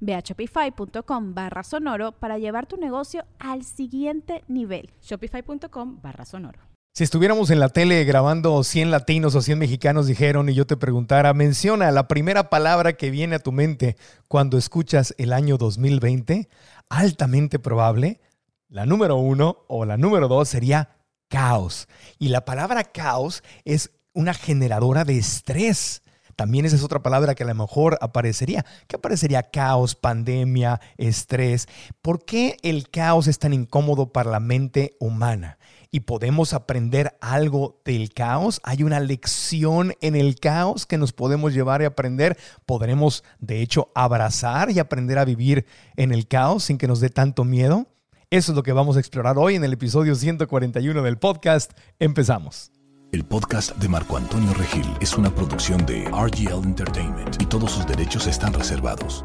[0.00, 4.90] Ve a shopify.com barra sonoro para llevar tu negocio al siguiente nivel.
[5.02, 6.60] Shopify.com barra sonoro.
[6.94, 10.76] Si estuviéramos en la tele grabando 100 latinos o 100 mexicanos dijeron y yo te
[10.76, 16.48] preguntara, menciona la primera palabra que viene a tu mente cuando escuchas el año 2020,
[16.88, 18.20] altamente probable,
[18.68, 20.96] la número uno o la número dos sería
[21.28, 21.86] caos.
[22.18, 26.02] Y la palabra caos es una generadora de estrés.
[26.38, 28.64] También esa es otra palabra que a lo mejor aparecería.
[28.86, 29.42] ¿Qué aparecería?
[29.42, 31.66] Caos, pandemia, estrés.
[32.00, 35.58] ¿Por qué el caos es tan incómodo para la mente humana?
[35.90, 38.60] y podemos aprender algo del caos.
[38.62, 42.36] Hay una lección en el caos que nos podemos llevar y aprender.
[42.66, 45.64] Podremos, de hecho, abrazar y aprender a vivir
[45.96, 47.86] en el caos sin que nos dé tanto miedo.
[48.28, 51.72] Eso es lo que vamos a explorar hoy en el episodio 141 del podcast.
[51.98, 52.70] Empezamos.
[53.10, 57.86] El podcast de Marco Antonio Regil es una producción de RGL Entertainment y todos sus
[57.86, 59.24] derechos están reservados.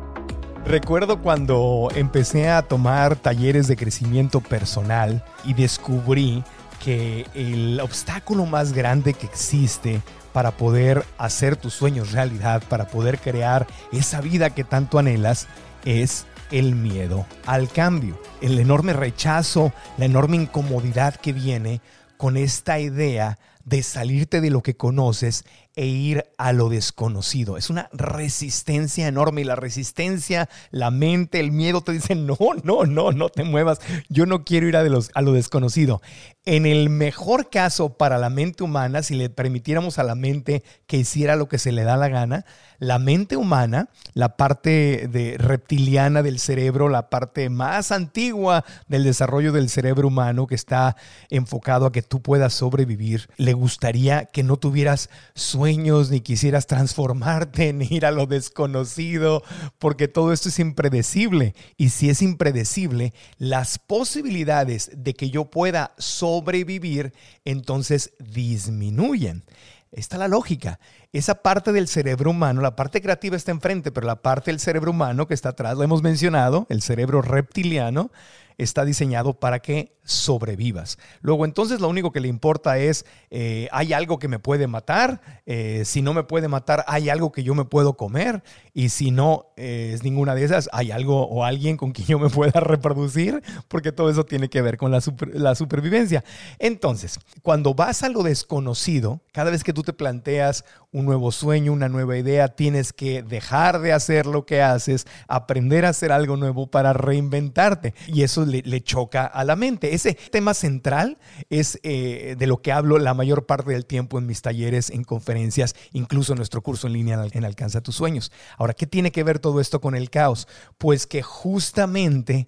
[0.64, 6.46] Recuerdo cuando empecé a tomar talleres de crecimiento personal y descubrí
[6.82, 13.20] que el obstáculo más grande que existe para poder hacer tus sueños realidad, para poder
[13.20, 15.48] crear esa vida que tanto anhelas,
[15.84, 21.82] es el miedo al cambio, el enorme rechazo, la enorme incomodidad que viene
[22.16, 27.58] con esta idea de salirte de lo que conoces e ir a lo desconocido.
[27.58, 32.86] Es una resistencia enorme y la resistencia, la mente, el miedo te dicen, no, no,
[32.86, 36.02] no, no te muevas, yo no quiero ir a, a lo desconocido.
[36.46, 40.98] En el mejor caso para la mente humana, si le permitiéramos a la mente que
[40.98, 42.46] hiciera lo que se le da la gana,
[42.80, 49.54] la mente humana, la parte de reptiliana del cerebro, la parte más antigua del desarrollo
[49.54, 50.98] del cerebro humano que está
[51.30, 57.74] enfocado a que tú puedas sobrevivir, le gustaría que no tuvieras sueños ni quisieras transformarte
[57.74, 59.44] ni ir a lo desconocido,
[59.80, 61.56] porque todo esto es impredecible.
[61.78, 67.14] Y si es impredecible, las posibilidades de que yo pueda sobrevivir
[67.46, 69.44] entonces disminuyen.
[69.92, 70.80] Esta es la lógica.
[71.12, 74.90] Esa parte del cerebro humano, la parte creativa está enfrente, pero la parte del cerebro
[74.90, 78.12] humano que está atrás, lo hemos mencionado, el cerebro reptiliano,
[78.58, 80.98] está diseñado para que sobrevivas.
[81.22, 85.22] Luego entonces lo único que le importa es, eh, hay algo que me puede matar,
[85.46, 88.44] eh, si no me puede matar, hay algo que yo me puedo comer,
[88.74, 92.20] y si no eh, es ninguna de esas, hay algo o alguien con quien yo
[92.20, 95.00] me pueda reproducir, porque todo eso tiene que ver con la,
[95.34, 96.24] la supervivencia.
[96.60, 101.74] Entonces, cuando vas a lo desconocido, cada vez que tú te planteas un nuevo sueño,
[101.74, 106.38] una nueva idea, tienes que dejar de hacer lo que haces, aprender a hacer algo
[106.38, 107.94] nuevo para reinventarte.
[108.08, 109.94] Y eso le, choca a la mente.
[109.94, 111.18] Ese tema central
[111.50, 115.04] es eh, de lo que hablo la mayor parte del tiempo en mis talleres, en
[115.04, 118.32] conferencias, incluso en nuestro curso en línea en Alcanza tus sueños.
[118.58, 120.48] Ahora, ¿qué tiene que ver todo esto con el caos?
[120.78, 122.48] Pues que justamente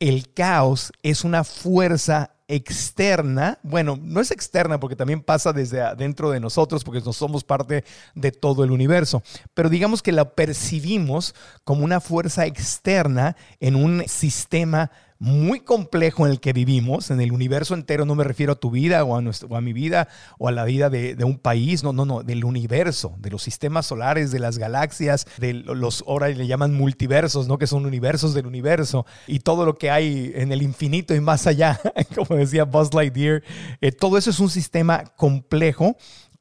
[0.00, 6.30] el caos es una fuerza externa, bueno, no es externa porque también pasa desde adentro
[6.30, 7.84] de nosotros porque no somos parte
[8.14, 11.34] de todo el universo, pero digamos que la percibimos
[11.64, 17.32] como una fuerza externa en un sistema muy complejo en el que vivimos, en el
[17.32, 20.64] universo entero, no me refiero a tu vida o a, mi vida o a la
[20.64, 24.58] vida de, un país, no, no, no, del universo, de los sistemas solares, de las
[24.58, 27.58] galaxias, de los, ahora le llaman multiversos, ¿no?
[27.58, 31.46] Que son universos del universo y todo lo que hay en el infinito y más
[31.46, 31.80] allá,
[32.14, 33.42] como decía Buzz Lightyear,
[33.80, 35.96] eh, todo eso es un sistema complejo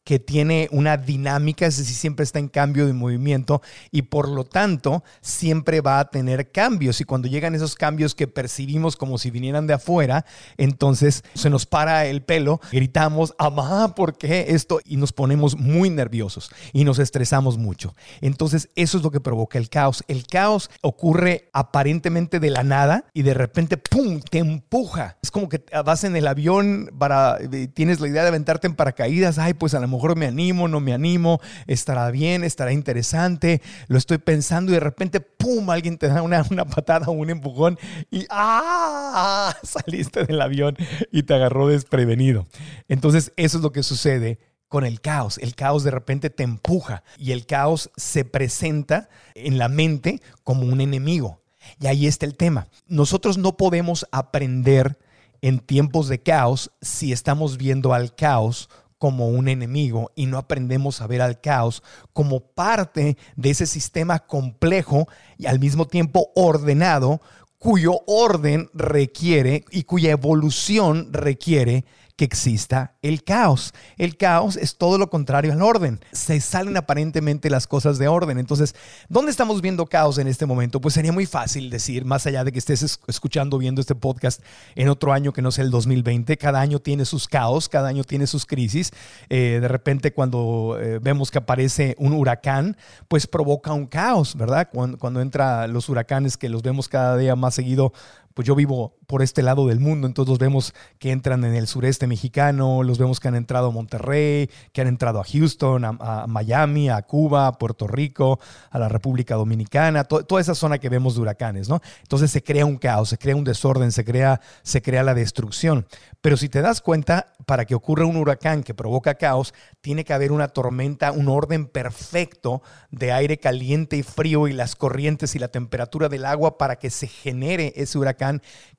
[0.05, 3.61] que tiene una dinámica, es decir, siempre está en cambio de movimiento
[3.91, 7.01] y por lo tanto siempre va a tener cambios.
[7.01, 10.23] Y cuando llegan esos cambios que percibimos como si vinieran de afuera,
[10.57, 14.79] entonces se nos para el pelo, gritamos, amá, ¿por qué esto?
[14.85, 17.95] Y nos ponemos muy nerviosos y nos estresamos mucho.
[18.21, 20.03] Entonces eso es lo que provoca el caos.
[20.07, 25.17] El caos ocurre aparentemente de la nada y de repente, ¡pum!, te empuja.
[25.23, 27.39] Es como que vas en el avión para,
[27.73, 30.79] tienes la idea de aventarte en paracaídas, ay, pues a lo mejor me animo, no
[30.79, 36.07] me animo, estará bien, estará interesante, lo estoy pensando y de repente, ¡pum!, alguien te
[36.07, 37.79] da una, una patada o un empujón
[38.11, 39.55] y ¡ah!
[39.63, 40.77] saliste del avión
[41.11, 42.47] y te agarró desprevenido.
[42.87, 45.37] Entonces, eso es lo que sucede con el caos.
[45.37, 50.65] El caos de repente te empuja y el caos se presenta en la mente como
[50.65, 51.41] un enemigo.
[51.79, 52.67] Y ahí está el tema.
[52.87, 54.97] Nosotros no podemos aprender
[55.41, 61.01] en tiempos de caos si estamos viendo al caos como un enemigo y no aprendemos
[61.01, 61.83] a ver al caos
[62.13, 65.07] como parte de ese sistema complejo
[65.37, 67.21] y al mismo tiempo ordenado
[67.57, 73.73] cuyo orden requiere y cuya evolución requiere que exista el caos.
[73.97, 75.99] El caos es todo lo contrario al orden.
[76.11, 78.39] Se salen aparentemente las cosas de orden.
[78.39, 78.75] Entonces,
[79.09, 80.79] ¿dónde estamos viendo caos en este momento?
[80.79, 84.41] Pues sería muy fácil decir, más allá de que estés escuchando, viendo este podcast
[84.75, 88.03] en otro año que no sea el 2020, cada año tiene sus caos, cada año
[88.03, 88.91] tiene sus crisis.
[89.29, 92.77] Eh, de repente cuando eh, vemos que aparece un huracán,
[93.09, 94.69] pues provoca un caos, ¿verdad?
[94.71, 97.91] Cuando, cuando entra los huracanes que los vemos cada día más seguido,
[98.35, 101.67] pues yo vivo por este lado del mundo, entonces los vemos que entran en el
[101.67, 106.25] sureste mexicano, los vemos que han entrado a Monterrey, que han entrado a Houston, a,
[106.27, 108.39] Miami, a Cuba, a Puerto Rico,
[108.69, 111.79] a la República Dominicana, toda esa zona que vemos de huracanes, ¿no?
[112.01, 115.87] Entonces se crea un caos, se crea un desorden, se crea, se crea la destrucción.
[116.19, 120.13] Pero si te das cuenta, para que ocurra un huracán que provoca caos, tiene que
[120.13, 122.61] haber una tormenta, un orden perfecto
[122.91, 126.89] de aire caliente y frío y las corrientes y la temperatura del agua para que
[126.89, 128.24] se genere ese huracán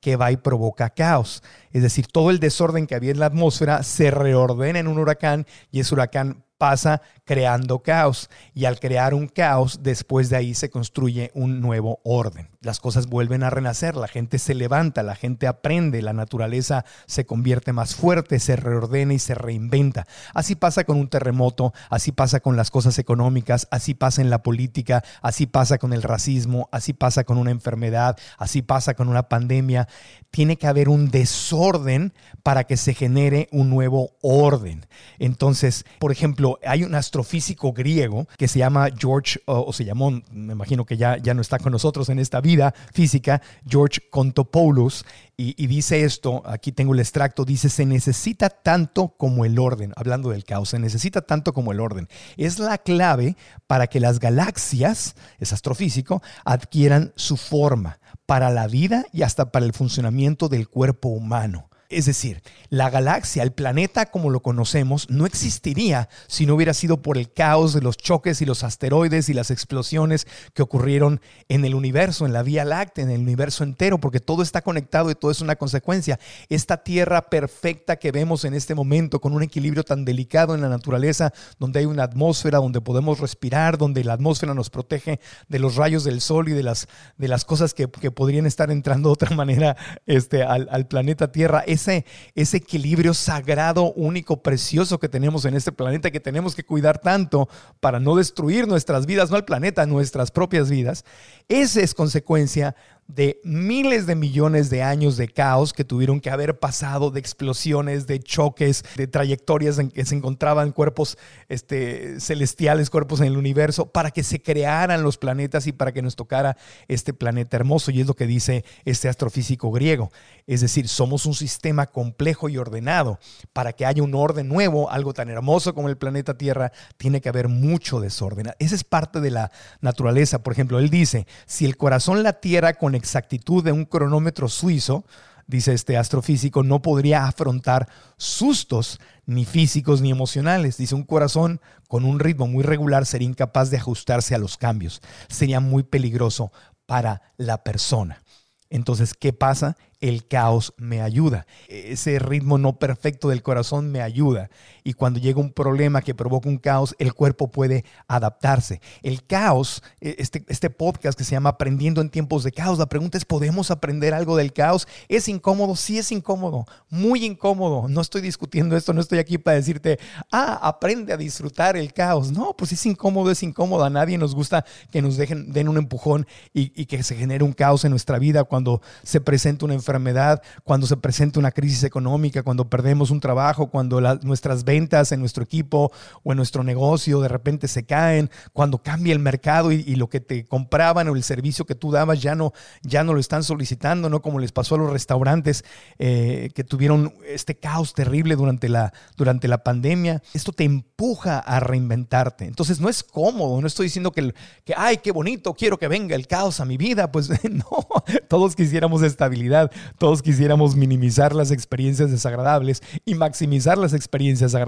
[0.00, 1.42] que va y provoca caos.
[1.72, 5.46] Es decir, todo el desorden que había en la atmósfera se reordena en un huracán
[5.70, 10.70] y ese huracán pasa creando caos y al crear un caos, después de ahí se
[10.70, 12.48] construye un nuevo orden.
[12.60, 17.26] Las cosas vuelven a renacer, la gente se levanta, la gente aprende, la naturaleza se
[17.26, 20.06] convierte más fuerte, se reordena y se reinventa.
[20.34, 24.42] Así pasa con un terremoto, así pasa con las cosas económicas, así pasa en la
[24.42, 29.28] política, así pasa con el racismo, así pasa con una enfermedad, así pasa con una
[29.28, 29.88] pandemia.
[30.30, 32.12] Tiene que haber un desorden
[32.42, 34.86] para que se genere un nuevo orden.
[35.18, 40.52] Entonces, por ejemplo, hay un astrofísico griego que se llama George, o, se llamó, me
[40.52, 45.04] imagino que ya, ya no está con nosotros en esta vida física, George Contopoulos,
[45.38, 49.92] y, y, dice esto, aquí tengo el extracto, dice, se necesita tanto como el orden,
[49.96, 52.08] hablando del caos, se necesita tanto como el orden.
[52.38, 59.04] Es la clave para que las galaxias, es astrofísico, adquieran su forma para la vida
[59.12, 61.68] y hasta para el funcionamiento del cuerpo humano.
[61.88, 67.00] Es decir, la galaxia, el planeta como lo conocemos, no existiría si no hubiera sido
[67.00, 71.64] por el caos de los choques y los asteroides y las explosiones que ocurrieron en
[71.64, 75.14] el universo, en la Vía Láctea, en el universo entero, porque todo está conectado y
[75.14, 76.18] todo es una consecuencia.
[76.48, 80.68] Esta Tierra perfecta que vemos en este momento, con un equilibrio tan delicado en la
[80.68, 85.76] naturaleza, donde hay una atmósfera, donde podemos respirar, donde la atmósfera nos protege de los
[85.76, 89.30] rayos del sol y de las, de las cosas que, podrían estar entrando de otra
[89.36, 95.72] manera este, al, al planeta Tierra ese, equilibrio sagrado, único, precioso que tenemos en este
[95.72, 97.48] planeta, que tenemos que cuidar tanto
[97.80, 101.04] para no destruir nuestras vidas, no al planeta, nuestras propias vidas,
[101.48, 102.74] ese es consecuencia
[103.08, 108.06] de miles de millones de años de caos que tuvieron que haber pasado, de explosiones,
[108.06, 111.16] de choques, de trayectorias en que se encontraban cuerpos
[111.48, 116.02] este, celestiales, cuerpos en el universo, para que se crearan los planetas y para que
[116.02, 116.56] nos tocara
[116.88, 117.90] este planeta hermoso.
[117.92, 120.10] Y es lo que dice este astrofísico griego.
[120.46, 123.20] Es decir, somos un sistema complejo y ordenado.
[123.52, 127.28] Para que haya un orden nuevo, algo tan hermoso como el planeta Tierra, tiene que
[127.28, 128.52] haber mucho desorden.
[128.58, 130.42] Esa es parte de la naturaleza.
[130.42, 135.04] Por ejemplo, él dice, si el corazón latiera con exactitud de un cronómetro suizo,
[135.46, 140.76] dice este astrofísico, no podría afrontar sustos ni físicos ni emocionales.
[140.76, 145.00] Dice, un corazón con un ritmo muy regular sería incapaz de ajustarse a los cambios.
[145.28, 146.52] Sería muy peligroso
[146.86, 148.22] para la persona.
[148.68, 149.76] Entonces, ¿qué pasa?
[150.00, 151.46] el caos me ayuda.
[151.68, 154.50] Ese ritmo no perfecto del corazón me ayuda.
[154.86, 158.80] Y cuando llega un problema que provoca un caos, el cuerpo puede adaptarse.
[159.02, 162.86] El caos, e, este, este podcast que se llama Aprendiendo en tiempos de caos, la
[162.86, 164.86] pregunta es, ¿podemos aprender algo del caos?
[165.08, 165.74] ¿Es incómodo?
[165.74, 167.88] Sí es incómodo, muy incómodo.
[167.88, 169.98] No estoy discutiendo esto, no estoy aquí para decirte,
[170.30, 172.30] ah, aprende a disfrutar el caos.
[172.30, 173.82] No, pues es incómodo, es incómodo.
[173.82, 177.54] A nadie nos gusta que nos den un empujón y, y que se genere un
[177.54, 182.44] caos en nuestra vida cuando se presenta una enfermedad, cuando se presenta una crisis económica,
[182.44, 185.90] cuando perdemos un trabajo, cuando nuestras ventas en nuestro equipo
[186.22, 190.20] o en nuestro negocio de repente se caen, cuando cambia el mercado y, lo que
[190.20, 192.52] te compraban o el servicio que tú dabas ya no,
[192.82, 194.20] ya no lo están solicitando, ¿no?
[194.20, 195.64] Como les pasó a los restaurantes
[195.98, 200.22] eh, que tuvieron este caos terrible durante la, durante la pandemia.
[200.34, 202.44] Esto te empuja a reinventarte.
[202.44, 206.14] Entonces no es cómodo, no estoy diciendo que, que ay, qué bonito, quiero que venga
[206.14, 207.10] el caos a mi vida.
[207.10, 207.86] Pues no,
[208.28, 214.65] todos quisiéramos estabilidad, todos quisiéramos minimizar las experiencias desagradables y maximizar las experiencias agradables.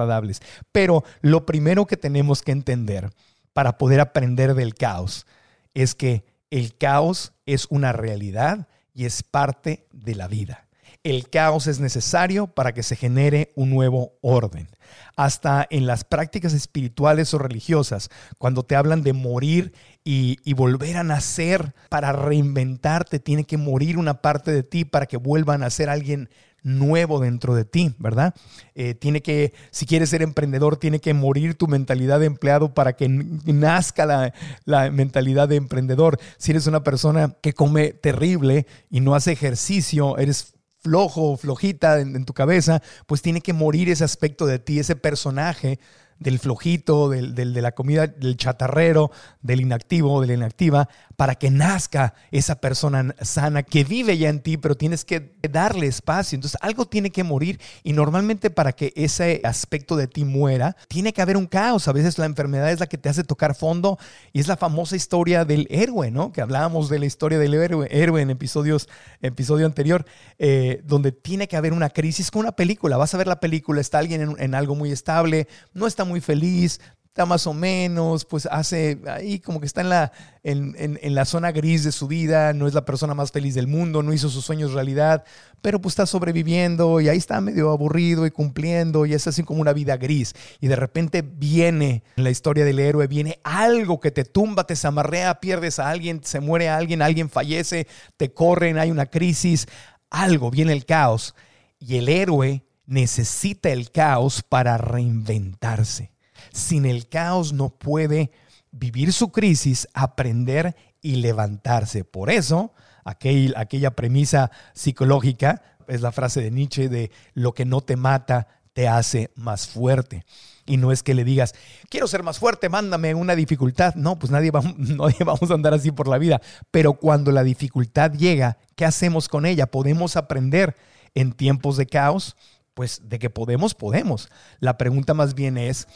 [0.73, 3.11] Pero lo primero que tenemos que entender
[3.53, 5.27] para poder aprender del caos
[5.75, 10.69] es que el caos es una realidad y es parte de la vida.
[11.05, 14.69] El caos es necesario para que se genere un nuevo orden.
[15.17, 19.73] Hasta en las prácticas espirituales o religiosas, cuando te hablan de morir
[20.05, 25.17] y, volver a nacer para reinventarte, tiene que morir una parte de ti para que
[25.17, 26.31] vuelva a nacer alguien
[26.63, 28.35] nuevo dentro de ti, ¿verdad?
[28.75, 32.95] Eh, tiene que, si quieres ser emprendedor, tiene que morir tu mentalidad de empleado para
[32.95, 34.35] que nazca la,
[34.65, 36.19] la, mentalidad de emprendedor.
[36.37, 42.25] Si eres una persona que come terrible y no hace ejercicio, eres flojo, flojita en,
[42.25, 45.79] tu cabeza, pues tiene que morir ese aspecto de ti, ese personaje
[46.19, 49.11] del flojito, del, del, de la comida, del chatarrero,
[49.41, 50.89] del inactivo, de la inactiva,
[51.19, 55.89] para que nazca esa persona sana que vive ya en ti, pero tienes que darle
[55.89, 56.37] espacio.
[56.37, 61.13] Entonces algo tiene que morir y normalmente para que ese aspecto de ti muera, tiene
[61.13, 61.89] que haber un caos.
[61.89, 63.99] A veces la enfermedad es la que te hace tocar fondo
[64.33, 66.31] y es la famosa historia del héroe, ¿no?
[66.31, 68.89] Que hablábamos de la historia del héroe, héroe en episodios,
[69.21, 70.07] episodio anterior,
[70.39, 72.97] eh, donde tiene que haber una crisis con una película.
[72.97, 76.21] Vas a ver la película, está alguien en, en algo muy estable, no está muy
[76.21, 76.81] feliz,
[77.27, 81.85] más o menos, pues hace ahí como que está en la, en, la zona gris
[81.85, 84.73] de su vida, no es la persona más feliz del mundo, no hizo sus sueños
[84.73, 85.25] realidad,
[85.61, 89.61] pero pues está sobreviviendo y ahí está medio aburrido y cumpliendo y es así como
[89.61, 90.35] una vida gris.
[90.61, 94.77] Y de repente viene en la historia del héroe, viene algo que te tumba, te
[94.77, 99.67] zamarrea, pierdes a alguien, se muere alguien, alguien fallece, te corren, hay una crisis,
[100.11, 101.35] algo, viene el caos
[101.79, 106.13] y el héroe necesita el caos para reinventarse.
[106.53, 108.31] Sin el caos no puede
[108.71, 112.05] vivir su crisis, aprender y levantarse.
[112.05, 112.73] Por eso,
[113.05, 118.87] aquella premisa psicológica es la frase de Nietzsche de lo que no te mata te
[118.87, 120.25] hace más fuerte.
[120.65, 121.53] Y no es que le digas,
[121.89, 123.97] quiero ser más fuerte, mándame una dificultad.
[123.97, 126.41] No, pues nadie, nadie vamos a andar así por la vida.
[126.71, 129.67] Pero cuando la dificultad llega, ¿qué hacemos con ella?
[129.67, 130.77] Podemos aprender
[131.17, 132.37] en tiempos de caos.
[132.75, 134.29] Pues de que podemos, podemos.
[134.61, 135.89] La pregunta más bien es,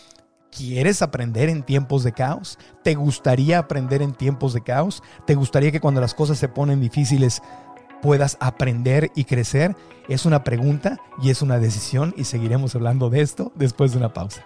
[0.55, 2.59] ¿Quieres aprender en tiempos de caos?
[2.85, 5.03] ¿Te gustaría aprender en tiempos de caos?
[5.27, 7.41] ¿Te gustaría que cuando las cosas se ponen difíciles
[8.03, 9.75] puedas aprender y crecer?
[10.11, 14.13] Es una pregunta y es una decisión y seguiremos hablando de esto después de una
[14.13, 14.45] pausa.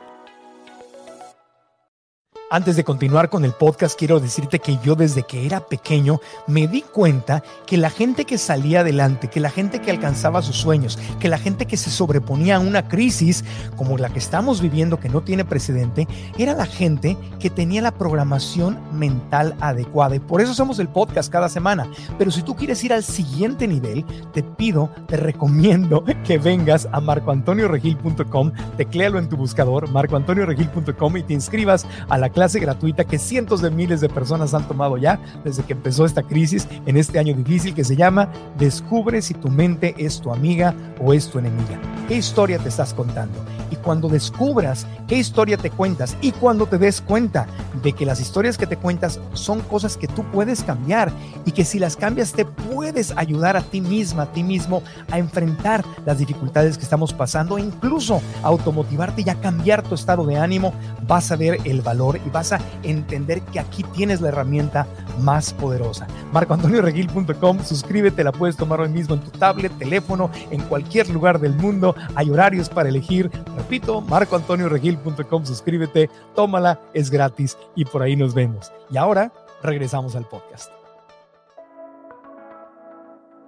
[2.49, 6.69] Antes de continuar con el podcast, quiero decirte que yo desde que era pequeño me
[6.69, 10.97] di cuenta que la gente que salía adelante, que la gente que alcanzaba sus sueños,
[11.19, 15.09] que la gente que se sobreponía a una crisis como la que estamos viviendo, que
[15.09, 16.07] no tiene precedente,
[16.39, 20.15] era la gente que tenía la programación mental adecuada.
[20.15, 21.91] Y por eso hacemos el podcast cada semana.
[22.17, 27.01] Pero si tú quieres ir al siguiente nivel, te pido, te recomiendo que vengas a
[27.01, 33.63] marcoantonioregil.com, tecléalo en tu buscador, marcoantonioregil.com y te inscribas a la clase gratuita que cientos
[33.63, 37.33] de miles de personas han tomado ya desde que empezó esta crisis en este año
[37.33, 41.81] difícil que se llama Descubre si tu mente es tu amiga o es tu enemiga.
[42.09, 43.43] ¿Qué historia te estás contando?
[43.71, 47.47] Y cuando descubras qué historia te cuentas y cuando te des cuenta
[47.83, 51.11] de que las historias que te cuentas son cosas que tú puedes cambiar
[51.47, 55.19] y que si las cambias te puedes ayudar a ti misma, a ti mismo a
[55.19, 60.37] enfrentar las dificultades que estamos pasando e incluso automotivarte y a cambiar tu estado de
[60.37, 60.75] ánimo,
[61.07, 64.87] vas a ver el valor y vas a entender que aquí tienes la herramienta
[65.21, 66.07] más poderosa.
[66.33, 71.55] MarcoAntonioRegil.com, suscríbete, la puedes tomar hoy mismo en tu tablet, teléfono, en cualquier lugar del
[71.55, 71.95] mundo.
[72.15, 73.31] Hay horarios para elegir.
[73.57, 78.73] Repito, MarcoAntonioRegil.com, suscríbete, tómala, es gratis y por ahí nos vemos.
[78.91, 80.71] Y ahora regresamos al podcast.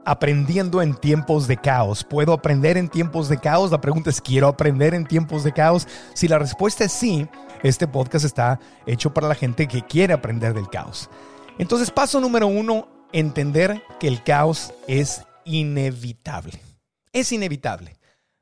[0.09, 2.03] aprendiendo en tiempos de caos.
[2.03, 3.71] ¿Puedo aprender en tiempos de caos?
[3.71, 5.87] La pregunta es, ¿quiero aprender en tiempos de caos?
[6.15, 7.29] Si la respuesta es sí,
[7.63, 11.11] este podcast está hecho para la gente que quiere aprender del caos.
[11.59, 16.61] Entonces, paso número uno, entender que el caos es inevitable.
[17.13, 17.97] Es inevitable.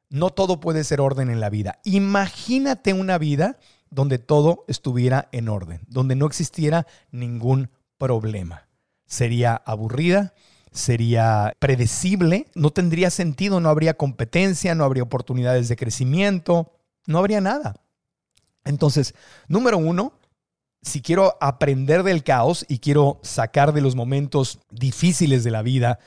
[0.09, 1.81] No todo puede ser orden en la vida.
[1.85, 3.59] Imagínate una vida
[3.91, 8.69] donde todo estuviera en orden, donde no existiera ningún problema.
[9.07, 10.35] Sería aburrida,
[10.73, 16.73] sería predecible, no tendría sentido, no habría competencia, no habría oportunidades de crecimiento,
[17.07, 17.77] no habría nada.
[18.67, 19.15] Entonces,
[19.49, 20.13] número uno,
[20.83, 25.99] si quiero aprender del caos y quiero sacar de los momentos difíciles de la vida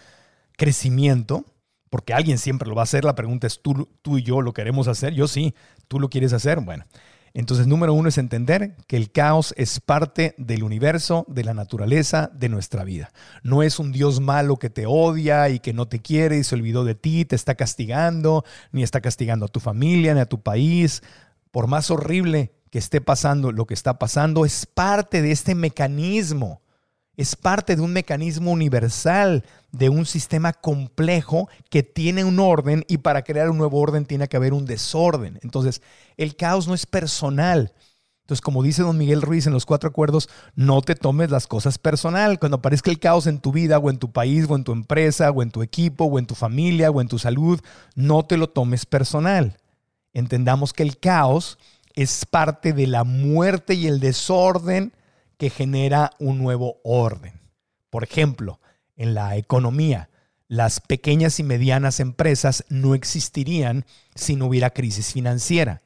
[0.58, 1.46] crecimiento,
[1.90, 4.54] porque alguien siempre lo va a hacer, la pregunta es, ¿tú, tú y yo lo
[4.54, 5.14] queremos hacer?
[5.14, 5.56] Yo sí,
[5.88, 6.60] ¿tú lo quieres hacer?
[6.60, 6.86] Bueno,
[7.34, 12.32] entonces, número uno es entender que el caos es parte del universo, de la naturaleza,
[12.34, 13.12] de nuestra vida.
[13.44, 16.56] No es un Dios malo que te odia y que no te quiere y se
[16.56, 20.42] olvidó de ti, te está castigando, ni está castigando a tu familia, ni a tu
[20.42, 21.04] país.
[21.52, 26.62] Por más horrible que esté pasando lo que está pasando, es parte de este mecanismo
[27.20, 33.00] es parte de un mecanismo universal, de un sistema complejo que tiene un orden y
[33.00, 35.38] para crear un nuevo orden tiene que haber un desorden.
[35.44, 35.82] Entonces,
[36.16, 37.74] el caos no es personal.
[38.22, 41.78] Entonces, como dice don Miguel Ruiz en los cuatro acuerdos, no te tomes las cosas
[41.78, 42.40] personal.
[42.40, 45.30] Cuando aparezca el caos en tu vida o en tu país o en tu empresa
[45.30, 47.60] o en tu equipo o en tu familia o en tu salud,
[47.96, 49.58] no te lo tomes personal.
[50.14, 51.58] Entendamos que el caos
[51.94, 54.94] es parte de la muerte y el desorden
[55.38, 57.40] que genera un nuevo orden.
[57.90, 58.60] Por ejemplo,
[58.96, 60.10] en la economía,
[60.48, 63.86] las pequeñas y medianas empresas no existirían
[64.16, 65.82] si no hubiera crisis financiera.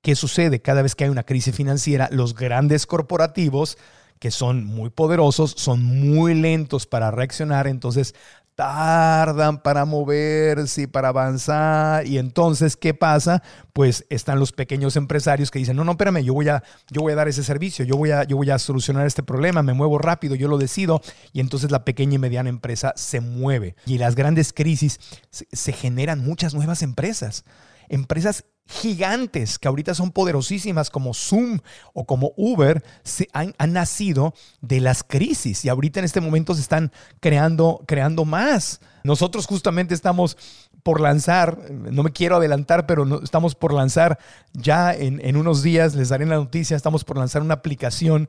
[0.00, 0.62] ¿Qué sucede?
[0.62, 3.76] Cada vez que hay una crisis financiera, los grandes corporativos,
[4.20, 8.14] que son muy poderosos, son muy lentos para reaccionar, entonces
[8.56, 12.06] tardan para moverse y para avanzar.
[12.06, 13.42] Y entonces, ¿qué pasa?
[13.72, 17.12] Pues están los pequeños empresarios que dicen, no, no, espérame, yo voy a, yo voy
[17.12, 19.98] a dar ese servicio, yo voy, a, yo voy a solucionar este problema, me muevo
[19.98, 21.00] rápido, yo lo decido.
[21.32, 23.76] Y entonces la pequeña y mediana empresa se mueve.
[23.84, 24.98] Y las grandes crisis
[25.30, 27.44] se, se generan muchas nuevas empresas.
[27.88, 31.60] Empresas gigantes que ahorita son poderosísimas como Zoom
[31.92, 36.60] o como Uber se han, nacido de las crisis y ahorita en este momento se
[36.60, 38.80] están creando, creando más.
[39.04, 40.36] Nosotros justamente estamos
[40.82, 44.18] por lanzar, no me quiero adelantar, pero estamos por lanzar
[44.52, 48.28] ya en, en unos días, les daré la noticia, estamos por lanzar una aplicación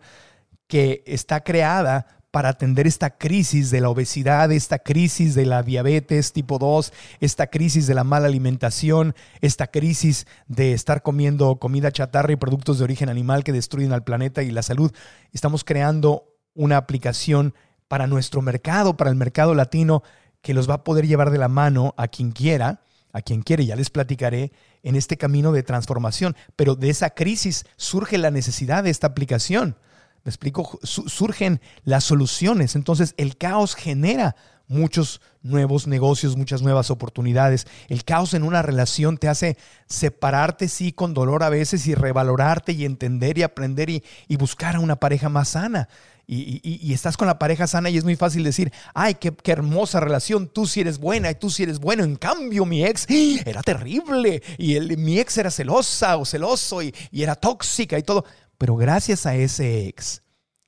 [0.67, 6.34] que está creada para atender esta crisis de la obesidad, esta crisis de la diabetes
[6.34, 12.34] tipo 2, esta crisis de la mala alimentación, esta crisis de estar comiendo comida chatarra
[12.34, 14.91] y productos de origen animal que destruyen al planeta y la salud.
[15.31, 17.54] Estamos creando una aplicación
[17.88, 20.04] para nuestro mercado, para el mercado latino,
[20.41, 22.82] que los va a poder llevar de la mano a quien quiera,
[23.13, 24.51] a quien quiere, ya les platicaré
[24.84, 26.36] en este camino de transformación.
[26.56, 29.78] Pero de esa crisis surge la necesidad de esta aplicación.
[30.23, 32.75] Me explico, surgen las soluciones.
[32.75, 34.36] Entonces el caos genera
[34.67, 37.67] muchos nuevos negocios, muchas nuevas oportunidades.
[37.88, 42.73] El caos en una relación te hace separarte, sí, con dolor a veces y revalorarte
[42.73, 44.03] y entender y aprender y,
[44.38, 45.88] buscar a una pareja más sana.
[46.30, 50.49] Y, estás con la pareja sana y es muy fácil decir, ay, qué, hermosa relación,
[50.49, 52.03] tú sí eres buena y tú sí eres bueno.
[52.03, 53.08] En cambio, mi ex
[53.45, 58.25] era terrible y mi ex era celosa o celoso y era tóxica y todo.
[58.58, 60.24] Pero gracias a ese ex,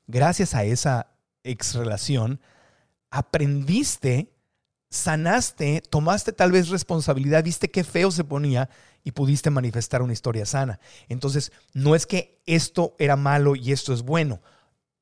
[0.08, 1.08] gracias a esa
[1.44, 2.40] ex relación,
[3.10, 4.32] aprendiste,
[4.90, 8.70] sanaste, tomaste tal vez responsabilidad, viste qué feo se ponía
[9.04, 10.80] y pudiste manifestar una historia sana.
[11.08, 14.42] Entonces, no es que esto era malo y esto es bueno.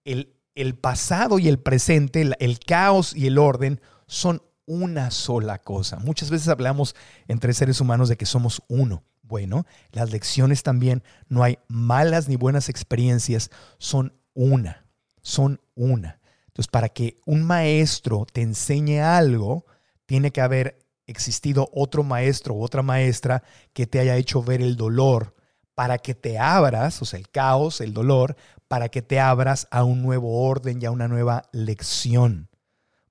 [0.03, 0.33] El,
[0.79, 5.97] pasado y el presente, el caos y el orden son una sola cosa.
[5.97, 6.95] Muchas veces hablamos
[7.27, 9.03] entre seres humanos de que somos uno.
[9.27, 14.85] Bueno, las lecciones también, no hay malas ni buenas experiencias, son una,
[15.21, 16.19] son una.
[16.47, 19.65] Entonces, para que un maestro te enseñe algo,
[20.05, 24.75] tiene que haber existido otro maestro u otra maestra que te haya hecho ver el
[24.75, 25.35] dolor
[25.75, 28.35] para que te abras, o sea, el caos, el dolor,
[28.67, 32.49] para que te abras a un nuevo orden y a una nueva lección.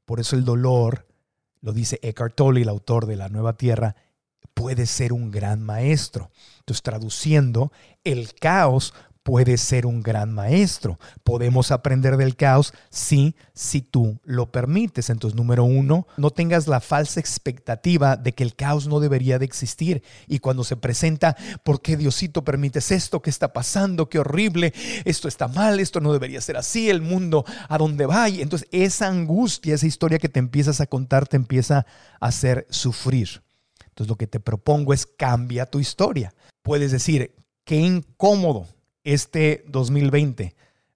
[0.04, 1.06] Por eso el dolor,
[1.60, 3.94] lo dice Eckhart Tolle, el autor de La Nueva Tierra,
[4.56, 6.30] puede ser un gran maestro.
[6.60, 7.70] Entonces, traduciendo,
[8.04, 10.98] el caos puede ser un gran maestro.
[11.24, 15.10] Podemos aprender del caos, sí, si tú lo permites.
[15.10, 19.44] Entonces, número uno, no tengas la falsa expectativa de que el caos no debería de
[19.44, 20.02] existir.
[20.26, 23.20] Y cuando se presenta, ¿por qué Diosito permites esto?
[23.20, 24.08] ¿Qué está pasando?
[24.08, 24.72] ¡Qué horrible!
[25.04, 28.30] Esto está mal, esto no debería ser así, el mundo a dónde va.
[28.30, 31.84] Y entonces esa angustia, esa historia que te empiezas a contar, te empieza
[32.20, 33.45] a hacer sufrir.
[33.96, 36.34] Entonces lo que te propongo es cambia tu historia.
[36.62, 38.66] Puedes decir, qué incómodo
[39.04, 40.54] este 2020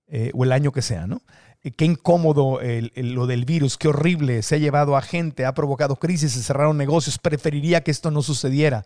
[0.08, 1.22] eh, o el año que sea, ¿no?
[1.62, 5.96] Eh, qué incómodo lo del virus, qué horrible, se ha llevado a gente, ha provocado
[5.96, 8.84] crisis, se cerraron negocios, preferiría que esto no sucediera,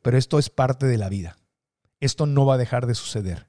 [0.00, 1.36] pero esto es parte de la vida.
[2.00, 3.46] Esto no va a dejar de suceder.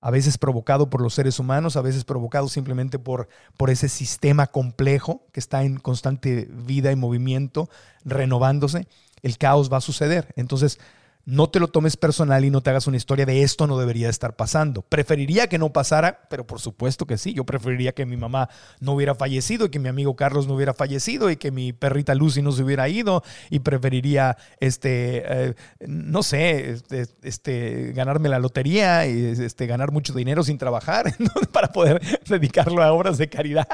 [0.00, 4.48] A veces provocado por los seres humanos, a veces provocado simplemente por, por ese sistema
[4.48, 7.70] complejo que está en constante vida y movimiento,
[8.04, 8.88] renovándose,
[9.24, 10.32] el caos va a suceder.
[10.36, 10.78] Entonces,
[11.26, 14.08] no te lo tomes personal y no te hagas una historia de esto no debería
[14.08, 14.82] estar pasando.
[14.82, 17.32] Preferiría que no pasara, pero por supuesto que sí.
[17.32, 20.74] Yo preferiría que mi mamá no hubiera fallecido y que mi amigo Carlos no hubiera
[20.74, 25.54] fallecido y que mi perrita Lucy no se hubiera ido y preferiría, este, eh,
[25.86, 31.14] no sé, este, este, ganarme la lotería y este, ganar mucho dinero sin trabajar
[31.52, 33.66] para poder dedicarlo a obras de caridad.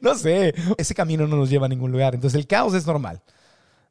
[0.00, 2.14] No sé, ese camino no nos lleva a ningún lugar.
[2.14, 3.22] Entonces el caos es normal.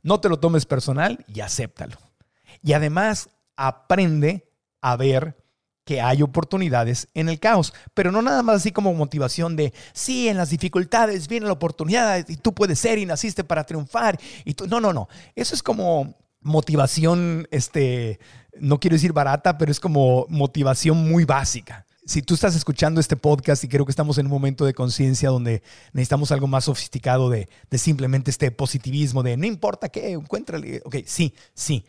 [0.05, 1.97] No te lo tomes personal y acéptalo.
[2.61, 4.47] Y además aprende
[4.79, 5.35] a ver
[5.83, 10.29] que hay oportunidades en el caos, pero no nada más así como motivación de, sí,
[10.29, 14.19] en las dificultades viene la oportunidad y tú puedes ser y naciste para triunfar.
[14.43, 15.09] Y tú, no, no, no.
[15.33, 18.19] Eso es como motivación, este,
[18.59, 21.84] no quiero decir barata, pero es como motivación muy básica.
[22.05, 25.29] Si tú estás escuchando este podcast y creo que estamos en un momento de conciencia
[25.29, 30.81] donde necesitamos algo más sofisticado de, simplemente este positivismo de no importa qué, encuéntrale.
[30.85, 31.83] Ok, sí, sí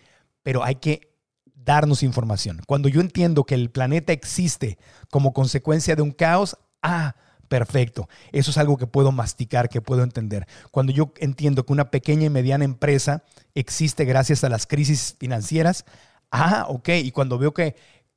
[0.46, 1.12] pero hay que
[1.56, 2.62] darnos información.
[2.68, 4.78] Cuando yo entiendo que el planeta existe
[5.10, 7.16] como consecuencia de un caos, ah,
[7.48, 8.08] perfecto.
[8.30, 10.46] Eso es algo que puedo masticar, que puedo entender.
[10.70, 13.24] Cuando yo entiendo que una pequeña y mediana empresa
[13.56, 15.84] existe gracias a las crisis financieras,
[16.30, 16.90] ah, ok.
[16.90, 17.74] Y cuando veo que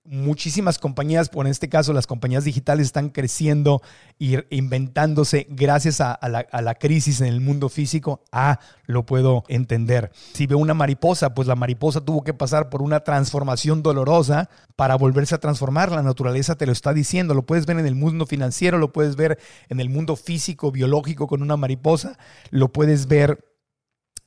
[0.09, 3.83] muchísimas compañías, por en este caso las compañías digitales están creciendo
[4.17, 10.11] y inventándose gracias a, la, crisis en el mundo físico, ah, lo puedo entender.
[10.33, 14.95] Si veo una mariposa, pues la mariposa tuvo que pasar por una transformación dolorosa para
[14.95, 15.91] volverse a transformar.
[15.91, 19.15] La naturaleza te lo está diciendo, lo puedes ver en el mundo financiero, lo puedes
[19.15, 19.37] ver
[19.69, 22.17] en el mundo físico, biológico con una mariposa,
[22.49, 23.45] lo puedes ver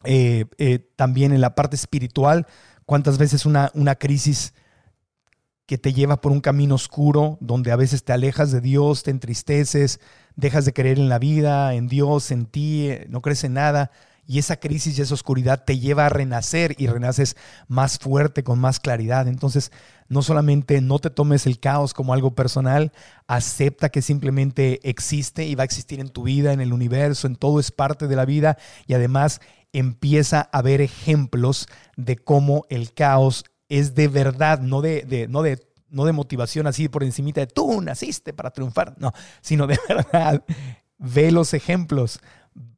[0.05, 2.47] eh, eh, también en la parte espiritual.
[2.87, 4.55] ¿Cuántas veces una, una crisis
[5.73, 9.11] que te lleva por un camino oscuro, donde a veces te alejas de Dios, te
[9.11, 10.01] entristeces,
[10.37, 13.91] dejas de creer en la vida, en Dios, en ti, no crees en nada.
[14.27, 18.59] Y esa crisis y esa oscuridad te lleva a renacer y renaces más fuerte, con
[18.59, 19.27] más claridad.
[19.29, 19.73] Entonces,
[20.09, 22.93] no solamente no te tomes el caos como algo personal,
[23.27, 27.37] acepta que simplemente existe y va a existir en tu vida, en el universo, en
[27.37, 29.41] todo es parte de la vida y además
[29.73, 33.45] empieza a ver ejemplos de cómo el caos
[33.79, 35.59] es de verdad, no de, no de,
[35.89, 40.45] no de motivación así por encimita de tú naciste para triunfar, no, sino de verdad,
[40.99, 42.21] ve los ejemplos,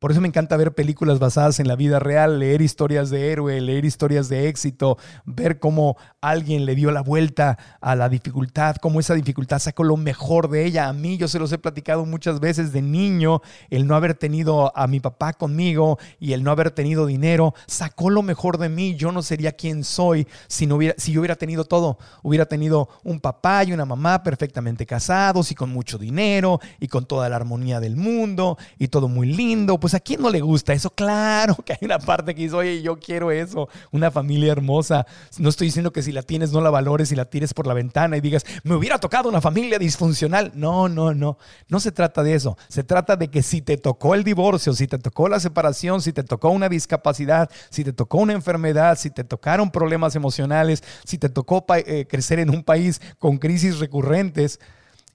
[0.04, 3.58] por eso me encanta ver películas basadas en la vida real, leer historias de héroe,
[3.62, 9.00] leer historias de éxito, ver cómo alguien le dio la vuelta a la dificultad, cómo
[9.00, 10.88] esa dificultad sacó lo mejor de ella.
[10.88, 13.40] A mí, yo se los he platicado muchas veces de niño,
[13.70, 18.10] el no haber tenido a mi papá conmigo y el no haber tenido dinero, sacó
[18.10, 18.96] lo mejor de mí.
[18.96, 21.96] Yo no sería quien soy si, no hubiera, si yo hubiera tenido todo.
[22.22, 27.06] Hubiera tenido un papá y una mamá perfectamente casados y con mucho dinero y con
[27.06, 29.80] toda la armonía del mundo y todo muy lindo.
[29.94, 30.90] ¿A quién no le gusta eso?
[30.90, 35.06] Claro que hay una parte que dice, oye, yo quiero eso, una familia hermosa.
[35.38, 37.74] No estoy diciendo que si la tienes no la valores y la tires por la
[37.74, 40.52] ventana y digas, me hubiera tocado una familia disfuncional.
[40.54, 41.38] No, no, no.
[41.68, 42.56] No se trata de eso.
[42.68, 46.12] Se trata de que si te tocó el divorcio, si te tocó la separación, si
[46.12, 51.18] te tocó una discapacidad, si te tocó una enfermedad, si te tocaron problemas emocionales, si
[51.18, 54.60] te tocó eh, crecer en un país con crisis recurrentes,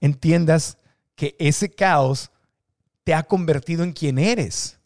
[0.02, 0.78] entiendas
[1.16, 2.32] que ese caos
[3.10, 4.78] te ha convertido en quien eres.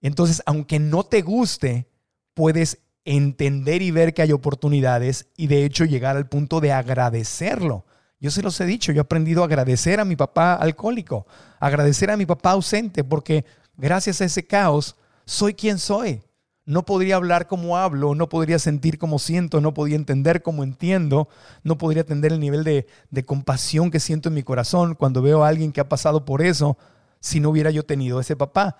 [0.00, 1.86] Entonces, aunque no te guste,
[2.32, 7.84] puedes entender y ver que hay oportunidades y de hecho llegar al punto de agradecerlo.
[8.20, 11.26] Yo se los he dicho, yo he aprendido a agradecer a mi papá alcohólico,
[11.60, 13.44] agradecer a mi papá ausente, porque
[13.76, 16.22] gracias a ese caos soy quien soy.
[16.64, 21.28] No podría hablar como hablo, no podría sentir como siento, no podría entender como entiendo,
[21.64, 25.44] no podría atender el nivel de, de compasión que siento en mi corazón cuando veo
[25.44, 26.78] a alguien que ha pasado por eso
[27.20, 28.76] si no hubiera yo tenido ese papá.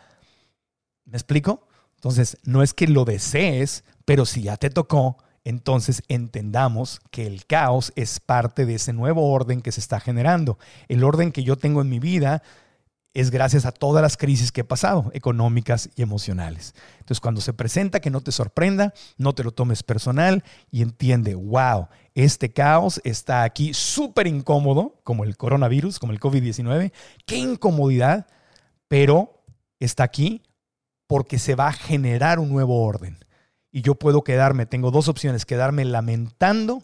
[1.04, 1.68] ¿Me explico?
[1.96, 7.46] Entonces, no es que lo desees, pero si ya te tocó, entonces entendamos que el
[7.46, 10.58] caos es parte de ese nuevo orden que se está generando.
[10.88, 12.42] El orden que yo tengo en mi vida
[13.14, 16.74] es gracias a todas las crisis que he pasado, económicas y emocionales.
[17.00, 21.34] Entonces, cuando se presenta, que no te sorprenda, no te lo tomes personal y entiende,
[21.34, 26.92] wow, este caos está aquí súper incómodo, como el coronavirus, como el COVID-19,
[27.26, 28.26] qué incomodidad,
[28.88, 29.42] pero
[29.80, 30.42] está aquí
[31.06, 33.18] porque se va a generar un nuevo orden.
[33.70, 36.82] Y yo puedo quedarme, tengo dos opciones, quedarme lamentando,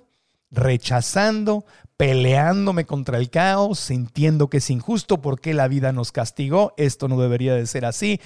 [0.51, 1.65] rechazando,
[1.97, 7.21] peleándome contra el caos, sintiendo que es injusto porque la vida nos castigó, esto no
[7.21, 8.21] debería de ser así,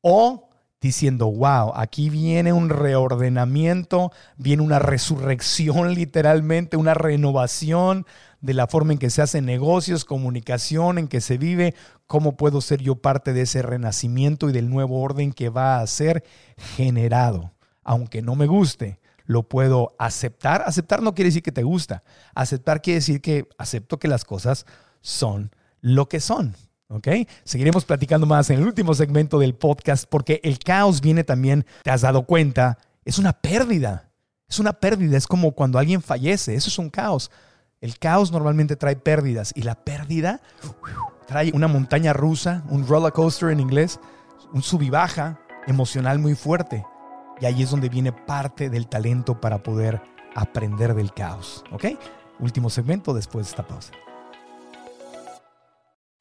[0.00, 0.48] o
[0.80, 8.06] diciendo, wow, aquí viene un reordenamiento, viene una resurrección literalmente, una renovación
[8.40, 11.74] de la forma en que se hacen negocios, comunicación, en que se vive,
[12.06, 15.86] cómo puedo ser yo parte de ese renacimiento y del nuevo orden que va a
[15.86, 16.22] ser
[16.76, 20.62] generado, aunque no me guste lo puedo aceptar.
[20.66, 22.02] Aceptar no quiere decir que te gusta.
[22.34, 24.66] Aceptar quiere decir que acepto que las cosas
[25.00, 26.54] son lo que son.
[26.88, 27.08] ¿Ok?
[27.44, 31.90] Seguiremos platicando más en el último segmento del podcast porque el caos viene también, te
[31.90, 34.10] has dado cuenta, es una pérdida.
[34.48, 37.30] Es una pérdida, es como cuando alguien fallece, eso es un caos.
[37.80, 40.40] El caos normalmente trae pérdidas y la pérdida
[41.26, 43.98] trae una montaña rusa, un roller coaster en inglés,
[44.52, 46.84] un sub y baja emocional muy fuerte.
[47.40, 50.00] Y ahí es donde viene parte del talento para poder
[50.34, 51.64] aprender del caos.
[51.72, 51.86] ¿Ok?
[52.38, 53.92] Último segmento después de esta pausa.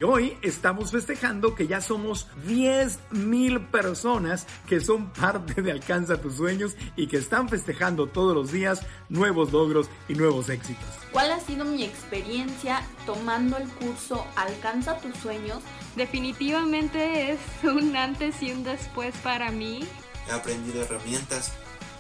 [0.06, 6.36] Hoy estamos festejando que ya somos 10 mil personas que son parte de Alcanza tus
[6.36, 10.86] sueños y que están festejando todos los días nuevos logros y nuevos éxitos.
[11.14, 15.60] ¿Cuál ha sido mi experiencia tomando el curso Alcanza tus sueños?
[15.96, 19.88] Definitivamente es un antes y un después para mí
[20.28, 21.52] He aprendido herramientas,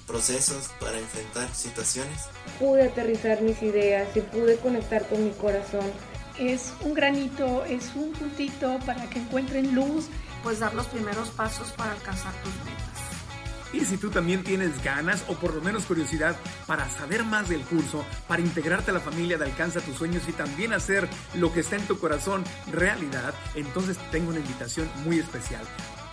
[0.08, 2.26] procesos para enfrentar situaciones.
[2.60, 5.92] Pude aterrizar mis ideas y pude conectar con mi corazón.
[6.40, 10.08] Es un granito, es un puntito para que encuentren luz.
[10.44, 12.84] Pues dar los primeros pasos para alcanzar tus metas.
[13.74, 16.36] Y si tú también tienes ganas o por lo menos curiosidad
[16.68, 20.34] para saber más del curso, para integrarte a la familia de Alcanza tus sueños y
[20.34, 25.64] también hacer lo que está en tu corazón realidad, entonces tengo una invitación muy especial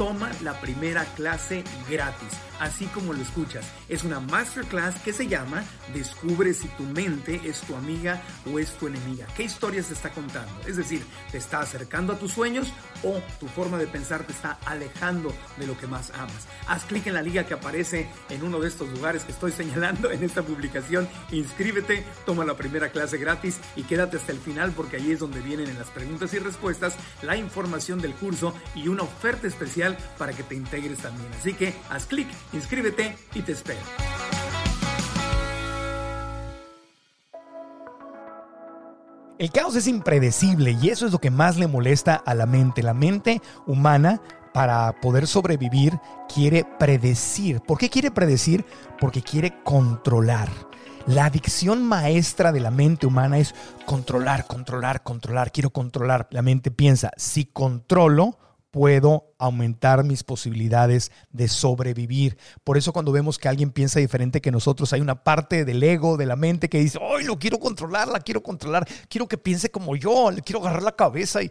[0.00, 3.66] toma la primera clase gratis, así como lo escuchas.
[3.86, 8.72] Es una masterclass que se llama Descubre si tu mente es tu amiga o es
[8.78, 9.26] tu enemiga.
[9.36, 10.50] ¿Qué historias te está contando?
[10.66, 14.58] Es decir, ¿te está acercando a tus sueños o tu forma de pensar te está
[14.64, 16.48] alejando de lo que más amas?
[16.66, 20.10] Haz clic en la liga que aparece en uno de estos lugares que estoy señalando
[20.10, 21.10] en esta publicación.
[21.30, 25.40] Inscríbete, toma la primera clase gratis y quédate hasta el final porque ahí es donde
[25.40, 30.32] vienen en las preguntas y respuestas la información del curso y una oferta especial para
[30.32, 31.28] que te integres también.
[31.38, 33.80] Así que haz clic, inscríbete y te espero.
[39.40, 42.82] El caos es impredecible y eso es lo que más le molesta a la mente.
[42.82, 44.20] La mente humana
[44.52, 45.98] para poder sobrevivir
[46.28, 47.60] quiere predecir.
[47.60, 48.66] ¿Por qué quiere predecir?
[49.00, 50.50] Porque quiere controlar.
[51.06, 53.54] La adicción maestra de la mente humana es
[53.86, 55.52] controlar, controlar, controlar.
[55.52, 56.28] Quiero controlar.
[56.30, 58.38] La mente piensa, si controlo,
[58.70, 62.36] puedo aumentar mis posibilidades de sobrevivir.
[62.62, 66.16] Por eso cuando vemos que alguien piensa diferente que nosotros, hay una parte del ego,
[66.18, 68.86] de la mente que dice, ¡ay, lo quiero controlar, la quiero controlar!
[69.08, 71.50] Quiero que piense como yo, le quiero agarrar la cabeza y,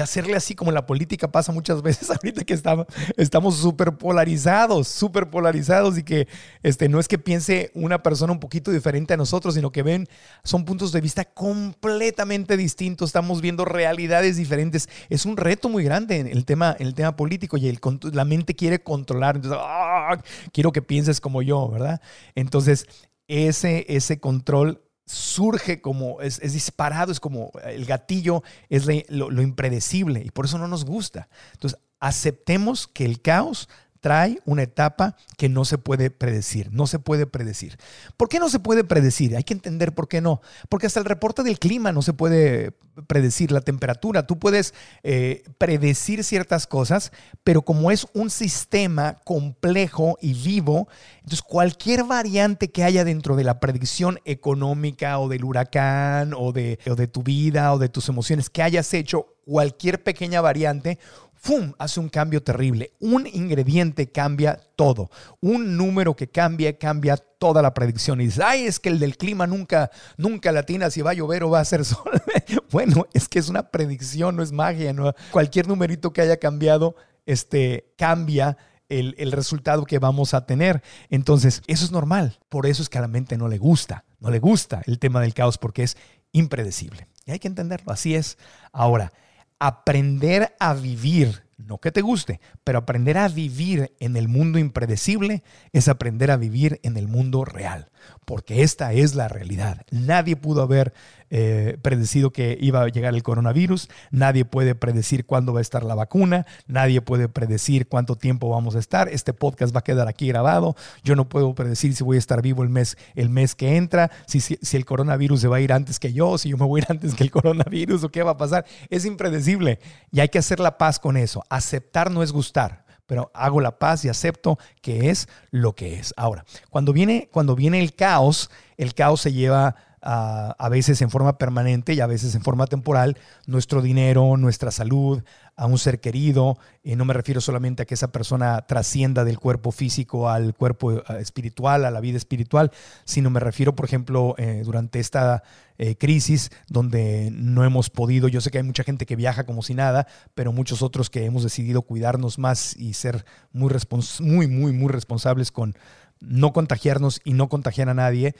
[0.00, 2.86] hacerle así como la política pasa muchas veces ahorita que estamos
[3.16, 6.28] estamos súper polarizados, súper polarizados y que
[6.62, 10.08] este, no es que piense una persona un poquito diferente a nosotros, sino que ven,
[10.44, 14.88] son puntos de vista completamente distintos, estamos viendo realidades diferentes.
[15.10, 17.78] Es un reto muy grande el tema, en el tema político y el,
[18.12, 19.36] la mente quiere controlar.
[19.36, 20.16] Entonces, ¡ah!
[20.52, 22.00] quiero que pienses como yo, ¿verdad?
[22.34, 22.86] Entonces,
[23.26, 30.30] ese, ese control surge como, es, disparado, es como el gatillo, es lo impredecible y
[30.30, 31.28] por eso no nos gusta.
[31.54, 33.68] Entonces, aceptemos que el caos
[34.00, 37.78] trae una etapa que no se puede predecir, no se puede predecir.
[38.16, 39.36] ¿Por qué no se puede predecir?
[39.36, 40.40] Hay que entender por qué no.
[40.68, 42.72] Porque hasta el reporte del clima no se puede
[43.06, 44.26] predecir, la temperatura.
[44.26, 47.12] Tú puedes eh, predecir ciertas cosas,
[47.44, 53.44] pero como es un sistema complejo y vivo, entonces cualquier variante que haya dentro de
[53.44, 58.08] la predicción económica o del huracán o de, o de tu vida o de tus
[58.08, 60.98] emociones que hayas hecho, cualquier pequeña variante,
[61.40, 61.72] ¡fum!
[61.78, 62.92] hace un cambio terrible.
[63.00, 65.10] Un ingrediente cambia todo.
[65.40, 68.20] Un número que cambia, cambia toda la predicción.
[68.20, 71.44] Y dices, ay, es que el del clima nunca, nunca latina si va a llover
[71.44, 72.10] o va a hacer sol.
[72.70, 74.94] bueno, es que es una predicción, no es magia.
[75.30, 76.96] Cualquier numerito que haya cambiado,
[77.26, 78.56] este, cambia
[78.88, 80.82] el, el, resultado que vamos a tener.
[81.10, 82.38] Entonces, eso es normal.
[82.48, 85.20] Por eso es que a la mente no le gusta, no le gusta el tema
[85.20, 85.96] del caos porque es
[86.32, 87.06] impredecible.
[87.26, 88.38] Y hay que entenderlo, así es.
[88.72, 89.12] Ahora,
[89.58, 95.42] aprender a vivir, no que te guste, pero aprender a vivir en el mundo impredecible
[95.72, 97.90] es aprender a vivir en el mundo real
[98.24, 99.82] porque esta es la realidad.
[99.90, 100.92] Nadie pudo haber
[101.30, 105.84] eh, predecido que iba a llegar el coronavirus, nadie puede predecir cuándo va a estar
[105.84, 109.08] la vacuna, nadie puede predecir cuánto tiempo vamos a estar.
[109.08, 110.76] Este podcast va a quedar aquí grabado.
[111.02, 114.10] Yo no puedo predecir si voy a estar vivo el mes, el mes que entra,
[114.26, 116.80] si, si, el coronavirus se va a ir antes que yo, si yo me voy
[116.80, 118.64] a ir antes que el coronavirus o qué va a pasar.
[118.90, 119.78] Es impredecible
[120.10, 121.44] y hay que hacer la paz con eso.
[121.48, 126.12] Aceptar no es gustar pero hago la paz y acepto que es lo que es.
[126.18, 131.10] Ahora, cuando viene, cuando viene el caos, el caos se lleva a, a, veces en
[131.10, 135.22] forma permanente y a veces en forma temporal nuestro dinero, nuestra salud,
[135.58, 136.56] a un ser querido.
[136.84, 140.92] y no me refiero solamente a que esa persona trascienda del cuerpo físico al cuerpo
[140.92, 142.70] eh, espiritual, a la vida espiritual,
[143.04, 145.42] sino me refiero, por ejemplo, eh, durante esta
[145.76, 149.62] eh, crisis donde no hemos podido, yo sé que hay mucha gente que viaja como
[149.62, 153.74] si nada, pero muchos otros que hemos decidido cuidarnos más y ser muy,
[154.20, 155.74] muy, muy, muy responsables con
[156.20, 158.34] no contagiarnos y no contagiar a nadie.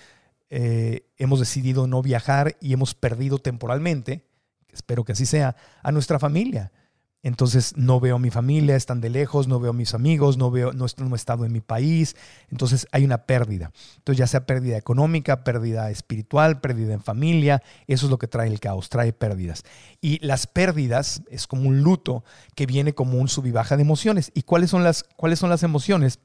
[0.51, 4.25] Hemos decidido no viajar y hemos perdido temporalmente,
[4.73, 6.73] espero que así sea, a nuestra familia.
[7.23, 10.53] Entonces no veo a mi familia, están de lejos, no veo a mis amigos, no
[10.53, 12.15] veo, no, no he estado en mi país.
[12.49, 13.73] Entonces hay una pérdida.
[13.97, 18.49] Entonces ya sea pérdida económica, pérdida espiritual, pérdida en familia, eso es lo que trae
[18.49, 19.65] el caos, trae pérdidas.
[20.01, 22.23] Y las pérdidas es como un luto
[22.55, 24.31] que viene como un sub de emociones.
[24.35, 26.21] ¿Y cuáles son las, cuáles son las emociones?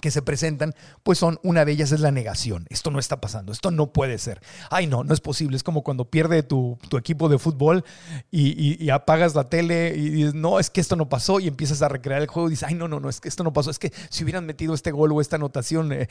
[0.00, 2.66] Que se presentan, pues son, una de ellas es la negación.
[2.68, 4.40] Esto no está pasando, esto no puede ser.
[4.70, 5.56] Ay, no, no es posible.
[5.56, 7.84] Es como cuando pierde tu, equipo de fútbol
[8.30, 11.88] y, apagas la tele y dices, no, es que esto no pasó y empiezas a
[11.88, 13.70] recrear el juego y dices, ay, no, no, no, es que esto no pasó.
[13.70, 16.08] Es que si hubieran metido este gol o esta anotación eh,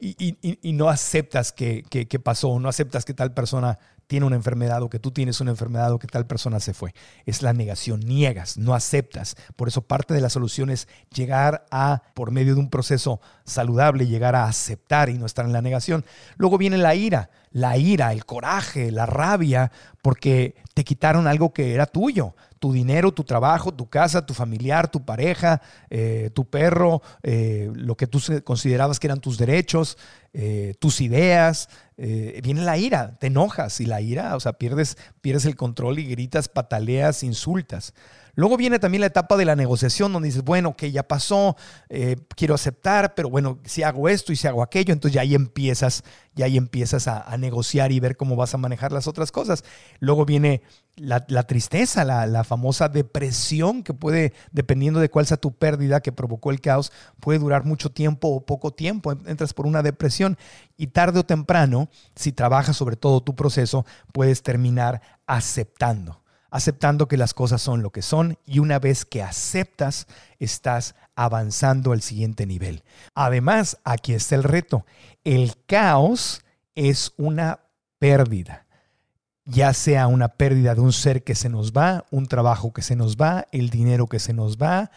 [0.00, 3.78] y, no aceptas que, que, que pasó, no aceptas que tal persona
[4.12, 6.94] tiene una enfermedad o que tú tienes una enfermedad o que tal persona se fue.
[7.24, 9.36] Es la negación, niegas, no aceptas.
[9.56, 14.06] Por eso parte de la solución es llegar a, por medio de un proceso saludable,
[14.06, 16.04] llegar a aceptar y no estar en la negación.
[16.36, 19.72] Luego viene la ira, la ira, el coraje, la rabia,
[20.02, 24.88] porque te quitaron algo que era tuyo tu dinero, tu trabajo, tu casa, tu familiar,
[24.88, 29.98] tu pareja, eh, tu perro, eh, lo que tú considerabas que eran tus derechos,
[30.32, 31.68] eh, tus ideas.
[32.42, 36.06] Viene la ira, te enojas y la ira, o sea, pierdes, pierdes el control y
[36.06, 37.94] gritas, pataleas, insultas.
[38.34, 41.56] Luego viene también la etapa de la negociación, donde dices, bueno, que ya pasó,
[41.90, 45.34] eh, quiero aceptar, pero bueno, si hago esto y si hago aquello, entonces ya ahí
[45.34, 46.02] empiezas,
[46.34, 49.64] ya ahí empiezas a, negociar y ver cómo vas a manejar las otras cosas.
[50.00, 50.62] Luego viene
[50.96, 56.12] la, tristeza, la, la, famosa depresión que puede, dependiendo de cuál sea tu pérdida que
[56.12, 56.90] provocó el caos,
[57.20, 59.12] puede durar mucho tiempo o poco tiempo.
[59.12, 60.38] Entras por una depresión
[60.78, 66.21] y tarde o temprano, si trabajas sobre todo tu proceso, puedes terminar aceptando
[66.52, 70.06] aceptando que las cosas son lo que son y una vez que aceptas,
[70.38, 72.84] estás avanzando al siguiente nivel.
[73.14, 74.84] Además, aquí está el reto.
[75.24, 77.60] El caos es una
[77.98, 78.66] pérdida,
[79.46, 82.96] ya sea una pérdida de un ser que se nos va, un trabajo que se
[82.96, 84.90] nos va, el dinero que se nos va,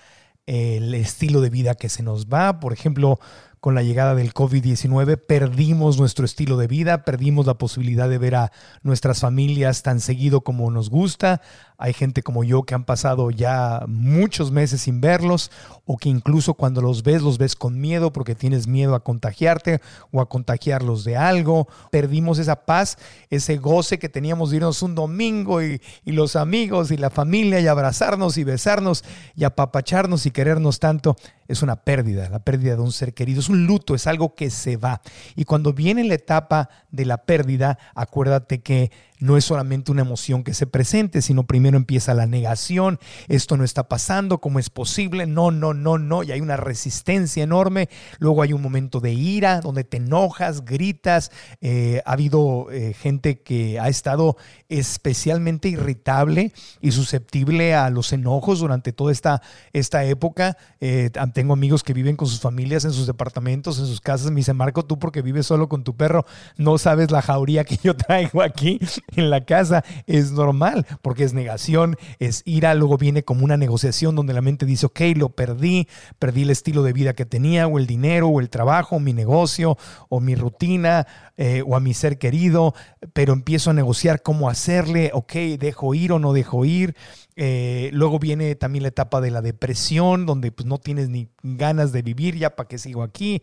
[0.46, 2.60] el estilo de vida que se nos va.
[2.60, 3.18] Por ejemplo,
[3.66, 8.36] con la llegada del COVID-19 perdimos nuestro estilo de vida, perdimos la posibilidad de ver
[8.36, 8.52] a
[8.84, 11.42] nuestras familias tan seguido como nos gusta.
[11.78, 15.52] Hay gente como yo que han pasado ya muchos meses sin verlos
[15.86, 19.82] o que incluso cuando los ves los ves con miedo porque tienes miedo a contagiarte
[20.12, 21.68] o a contagiarlos de algo.
[21.92, 22.98] Perdimos esa paz,
[23.30, 27.60] ese goce que teníamos de irnos un domingo y, y los amigos y la familia
[27.60, 29.04] y abrazarnos y besarnos
[29.36, 31.16] y apapacharnos y querernos tanto
[31.48, 34.50] es una pérdida, la pérdida de un ser querido, es un luto, es algo que
[34.50, 35.02] se va.
[35.36, 40.44] Y cuando viene la etapa de la pérdida, acuérdate que no es solamente una emoción
[40.44, 45.26] que se presente, sino primero empieza la negación, esto no está pasando, ¿cómo es posible?
[45.26, 49.62] No, no, no, no, y hay una resistencia enorme, luego hay un momento de ira
[49.62, 54.38] donde te enojas, gritas, eh, ha habido eh, gente que ha estado
[54.70, 56.52] especialmente irritable
[56.82, 59.42] y susceptible a los enojos durante toda esta,
[59.74, 60.58] esta época.
[60.80, 64.38] Eh, tengo amigos que viven con sus familias en sus departamentos, en sus casas, me
[64.38, 66.26] dice Marco, tú porque vives solo con tu perro,
[66.58, 68.80] no sabes la jauría que yo traigo aquí
[69.16, 74.16] en la casa es normal, porque es negación, es ira, luego viene como una negociación
[74.16, 75.88] donde la mente dice, ok, lo perdí,
[76.20, 79.14] perdí el estilo de vida que tenía, o el dinero, o el trabajo, o mi
[79.14, 79.78] negocio,
[80.10, 82.74] o mi rutina, eh, o a mi ser querido,
[83.14, 86.96] pero empiezo a negociar cómo hacerle, ok, dejo ir o no dejo ir.
[87.36, 91.92] Eh, luego viene también la etapa de la depresión, donde pues no tienes ni ganas
[91.92, 93.42] de vivir, ya para qué sigo aquí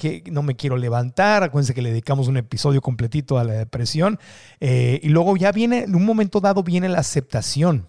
[0.00, 1.42] que no me quiero levantar.
[1.42, 4.18] Acuérdense que le dedicamos un episodio completito a la depresión.
[4.58, 7.88] Eh, y luego ya viene, en un momento dado, viene la aceptación.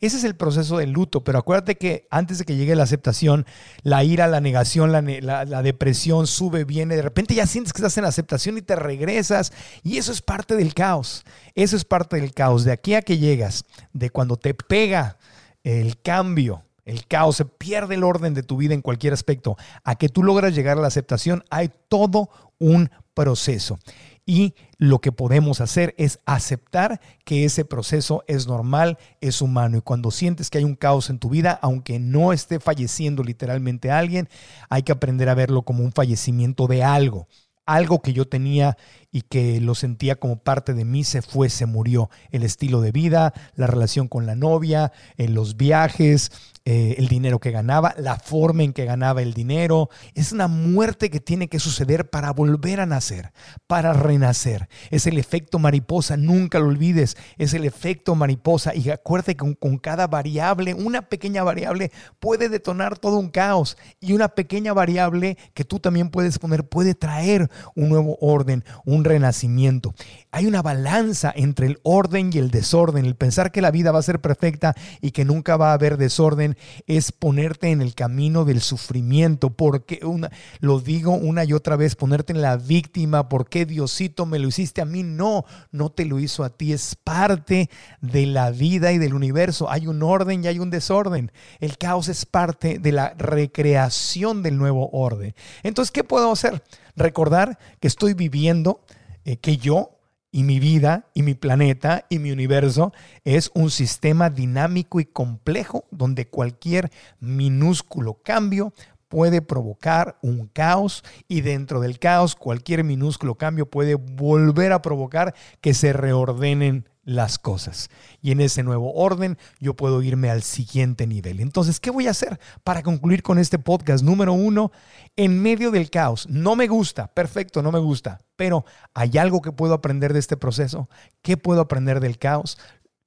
[0.00, 3.46] Ese es el proceso del luto, pero acuérdate que antes de que llegue la aceptación,
[3.82, 7.96] la ira, la negación, la, la, depresión sube, viene, de repente ya sientes que estás
[7.98, 12.32] en aceptación y te regresas, y eso es parte del caos, eso es parte del
[12.32, 15.16] caos, de aquí a que llegas, de cuando te pega
[15.64, 19.96] el cambio, el caos, se pierde el orden de tu vida en cualquier aspecto, a
[19.96, 23.78] que tú logras llegar a la aceptación, hay todo un proceso.
[24.26, 29.78] Y lo que podemos hacer es aceptar que ese proceso es normal, es humano.
[29.78, 33.92] Y cuando sientes que hay un caos en tu vida, aunque no esté falleciendo literalmente
[33.92, 34.28] alguien,
[34.68, 37.28] hay que aprender a verlo como un fallecimiento de algo
[37.66, 38.76] algo que yo tenía
[39.10, 42.10] y que lo sentía como parte de mí se fue, se murió.
[42.30, 46.30] El estilo de vida, la relación con la novia, en los viajes,
[46.68, 49.88] eh, el dinero que ganaba, la forma en que ganaba el dinero.
[50.14, 53.32] Es una muerte que tiene que suceder para volver a nacer,
[53.68, 54.68] para renacer.
[54.90, 57.16] Es el efecto mariposa, nunca lo olvides.
[57.38, 58.74] Es el efecto mariposa.
[58.74, 63.78] Y acuérdate que con, cada variable, una pequeña variable puede detonar todo un caos.
[64.00, 69.04] Y una pequeña variable que tú también puedes poner puede traer un nuevo orden, un
[69.04, 69.94] renacimiento.
[70.30, 73.04] Hay una balanza entre el orden y el desorden.
[73.04, 75.96] El pensar que la vida va a ser perfecta y que nunca va a haber
[75.96, 79.50] desorden es ponerte en el camino del sufrimiento.
[79.50, 80.30] Porque una,
[80.60, 83.28] lo digo una y otra vez, ponerte en la víctima.
[83.28, 85.02] ¿Por qué Diosito me lo hiciste a mí?
[85.02, 86.72] No, no te lo hizo a ti.
[86.72, 89.70] Es parte de la vida y del universo.
[89.70, 91.32] Hay un orden y hay un desorden.
[91.60, 95.34] El caos es parte de la recreación del nuevo orden.
[95.62, 96.62] Entonces, ¿qué puedo hacer?
[96.96, 98.80] Recordar que estoy viviendo,
[99.24, 99.96] eh, que yo
[100.32, 102.92] y mi vida y mi planeta y mi universo
[103.24, 106.90] es un sistema dinámico y complejo donde cualquier
[107.20, 108.72] minúsculo cambio
[109.08, 115.34] puede provocar un caos y dentro del caos cualquier minúsculo cambio puede volver a provocar
[115.60, 117.88] que se reordenen las cosas.
[118.20, 121.40] Y en ese nuevo orden yo puedo irme al siguiente nivel.
[121.40, 124.04] Entonces, ¿qué voy a hacer para concluir con este podcast?
[124.04, 124.72] Número uno,
[125.14, 126.28] en medio del caos.
[126.28, 130.36] No me gusta, perfecto, no me gusta, pero ¿hay algo que puedo aprender de este
[130.36, 130.90] proceso?
[131.22, 132.58] ¿Qué puedo aprender del caos?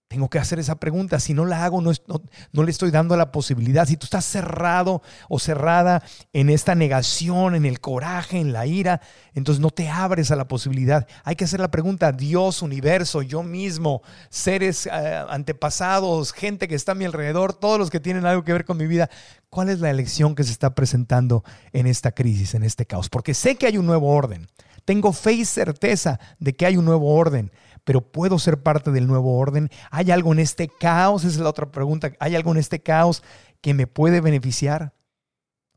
[0.09, 1.19] Tengo que hacer esa pregunta.
[1.19, 3.87] Si no la hago, no, le estoy dando la posibilidad.
[3.87, 6.01] Si tú estás cerrado o cerrada
[6.33, 9.01] en esta negación, en el coraje, en la ira,
[9.35, 11.07] entonces no te abres a la posibilidad.
[11.23, 14.01] Hay que hacer la pregunta, Dios, universo, yo mismo,
[14.31, 14.89] seres eh,
[15.29, 18.77] antepasados, gente que está a mi alrededor, todos los que tienen algo que ver con
[18.77, 19.11] mi vida,
[19.51, 23.09] ¿cuál es la elección que se está presentando en esta crisis, en este caos?
[23.09, 24.47] Porque sé que hay un nuevo orden.
[24.85, 27.51] Tengo fe y certeza de que hay un nuevo orden
[27.83, 29.69] pero puedo ser parte del nuevo orden.
[29.91, 31.23] ¿Hay algo en este caos?
[31.23, 32.11] Esa es la otra pregunta.
[32.19, 33.23] ¿Hay algo en este caos
[33.61, 34.93] que me puede beneficiar?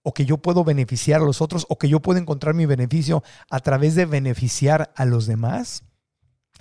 [0.02, 1.66] ¿O que yo puedo beneficiar a los otros?
[1.68, 5.84] ¿O que yo puedo encontrar mi beneficio a través de beneficiar a los demás?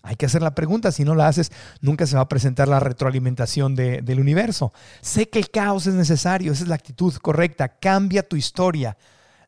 [0.04, 2.80] Hay que hacer la pregunta, si no la haces, nunca se va a presentar la
[2.80, 4.74] retroalimentación del universo.
[5.02, 8.98] Sé que el caos es necesario, esa es la actitud correcta, cambia tu historia.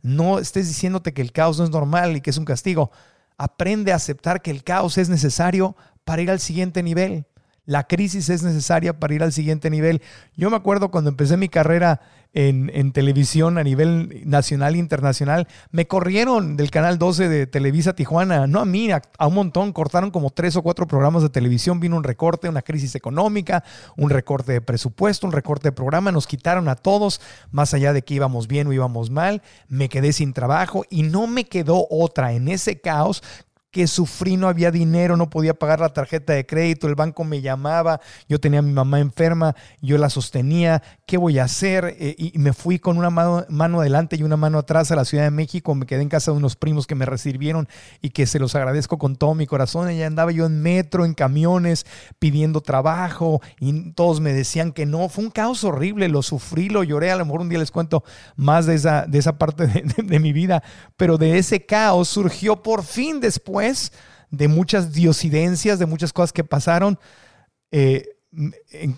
[0.03, 2.91] No estés diciéndote que el caos no es normal y que es un castigo.
[3.37, 7.25] Aprende a aceptar que el caos es necesario para ir al siguiente nivel.
[7.65, 10.01] La crisis es necesaria para ir al siguiente nivel.
[10.35, 12.01] Yo me acuerdo cuando empecé mi carrera
[12.33, 18.47] en, televisión a nivel nacional e internacional, me corrieron del canal 12 de Televisa Tijuana.
[18.47, 19.71] No a mí, a, un montón.
[19.71, 21.79] Cortaron como tres o cuatro programas de televisión.
[21.79, 23.63] Vino un recorte, una crisis económica,
[23.95, 26.11] un recorte de presupuesto, un recorte de programa.
[26.11, 29.41] Nos quitaron a todos, más allá de que íbamos bien o íbamos mal.
[29.67, 33.23] Me quedé sin trabajo y no me quedó otra en ese caos
[33.73, 37.41] que sufrí, no había dinero, no podía pagar la tarjeta de crédito, el banco me
[37.41, 37.99] llamaba,
[38.29, 41.95] yo tenía a mi mamá enferma, yo la sostenía, ¿qué voy a hacer?
[41.99, 45.23] Eh, y me fui con una mano, adelante y una mano atrás a la Ciudad
[45.23, 47.67] de México, me quedé en casa de unos primos que me recibieron
[47.99, 49.91] y que se los agradezco con todo mi corazón.
[49.91, 51.87] Y andaba yo en metro, en camiones,
[52.19, 55.09] pidiendo trabajo y todos me decían que no.
[55.09, 58.03] Fue un caos horrible, lo sufrí, lo lloré, a lo mejor un día les cuento
[58.35, 60.61] más de esa, de esa parte de mi vida,
[60.95, 63.62] pero de ese caos surgió por fin después
[64.29, 66.99] de muchas diosidencias, de muchas cosas que pasaron,
[67.71, 68.09] eh,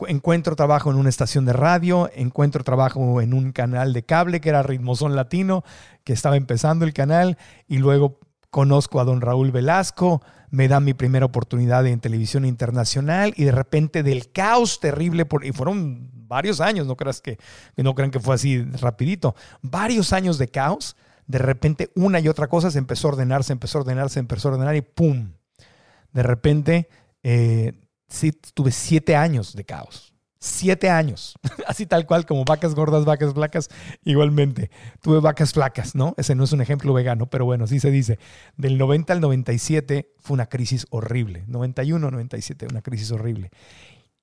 [0.07, 4.49] encuentro trabajo en una estación de radio, encuentro trabajo en un canal de cable que
[4.49, 5.63] era Ritmozón Latino,
[6.05, 7.37] que estaba empezando el canal,
[7.67, 13.33] y luego conozco a don Raúl Velasco, me dan mi primera oportunidad en televisión internacional
[13.35, 17.37] y de repente del caos terrible, por, y fueron varios años, no creas que
[17.75, 20.95] no crean que fue así rapidito, varios años de caos,
[21.27, 24.19] de repente una y otra cosa se empezó a ordenar, se empezó a ordenar, se
[24.19, 25.31] empezó a ordenar y ¡pum!
[26.11, 26.87] De repente,
[27.23, 27.73] eh,
[28.07, 30.13] sí, tuve siete años de caos.
[30.37, 31.33] Siete años,
[31.67, 33.69] así tal cual como vacas gordas, vacas flacas,
[34.03, 34.69] igualmente.
[35.01, 36.13] Tuve vacas flacas, ¿no?
[36.17, 38.19] Ese no es un ejemplo vegano, pero bueno, sí se dice.
[38.55, 41.45] Del 90 al 97 fue una crisis horrible.
[41.47, 43.49] 91, 97, una crisis horrible.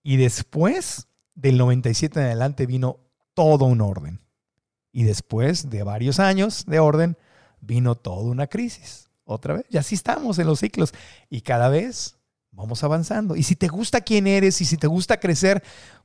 [0.04, 3.00] Y después del 97 en adelante vino
[3.34, 4.20] todo un orden.
[4.92, 7.16] Y después de varios años de orden,
[7.60, 9.08] vino toda una crisis.
[9.24, 10.92] Otra vez, y así estamos en los ciclos.
[11.30, 12.16] Y cada vez
[12.50, 13.34] vamos avanzando.
[13.36, 15.62] Y si te gusta quién eres y si te gusta crecer,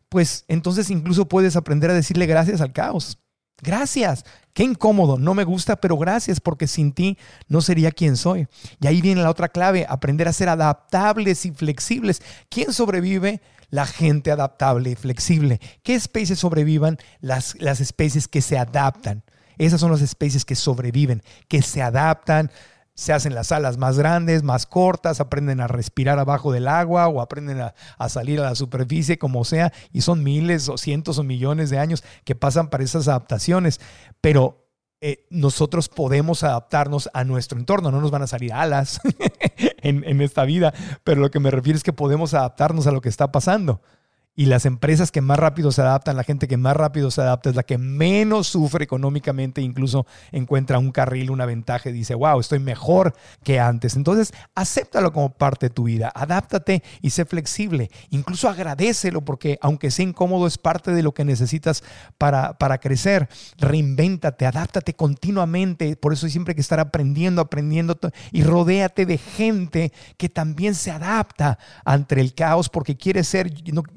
[0.10, 3.20] pues entonces incluso puedes aprender a decirle gracias al caos.
[3.62, 4.24] Gracias.
[4.54, 7.18] Qué incómodo, no me gusta, pero gracias porque sin ti
[7.48, 8.48] no sería quien soy.
[8.80, 12.22] Y ahí viene la otra clave, aprender a ser adaptables y flexibles.
[12.50, 13.42] ¿Quién sobrevive?
[13.70, 15.60] La gente adaptable y flexible.
[15.84, 16.98] ¿Qué especies sobrevivan?
[17.20, 19.24] Las, las especies que se adaptan.
[19.58, 22.52] Esas son las especies que sobreviven, que se adaptan,
[22.98, 27.22] se hacen las alas más grandes, más cortas, aprenden a respirar abajo del agua o
[27.22, 31.70] aprenden a, salir a la superficie, como sea, y son miles o cientos o millones
[31.70, 33.80] de años que pasan para esas adaptaciones.
[34.20, 34.67] Pero
[35.00, 39.00] eh, nosotros podemos adaptarnos a nuestro entorno, no nos van a salir alas
[39.82, 40.74] en, en esta vida,
[41.04, 43.82] pero lo que me refiero es que podemos adaptarnos a lo que está pasando.
[44.38, 47.50] Y las empresas que más rápido se adaptan, la gente que más rápido se adapta
[47.50, 52.40] es la que menos sufre económicamente, incluso encuentra un carril, una ventaja y dice, wow,
[52.40, 53.96] estoy mejor que antes.
[53.96, 57.90] Entonces, acéptalo como parte de tu vida, adáptate y sé flexible.
[58.12, 61.84] Incluso agradecelo porque aunque sea incómodo, es parte de lo que necesitas
[62.20, 63.28] para, para crecer.
[63.58, 65.96] Reinvéntate, adáptate continuamente.
[65.96, 67.98] Por eso hay siempre que estar aprendiendo, aprendiendo
[68.32, 73.52] y rodéate de gente que también se adapta ante el caos porque quiere ser,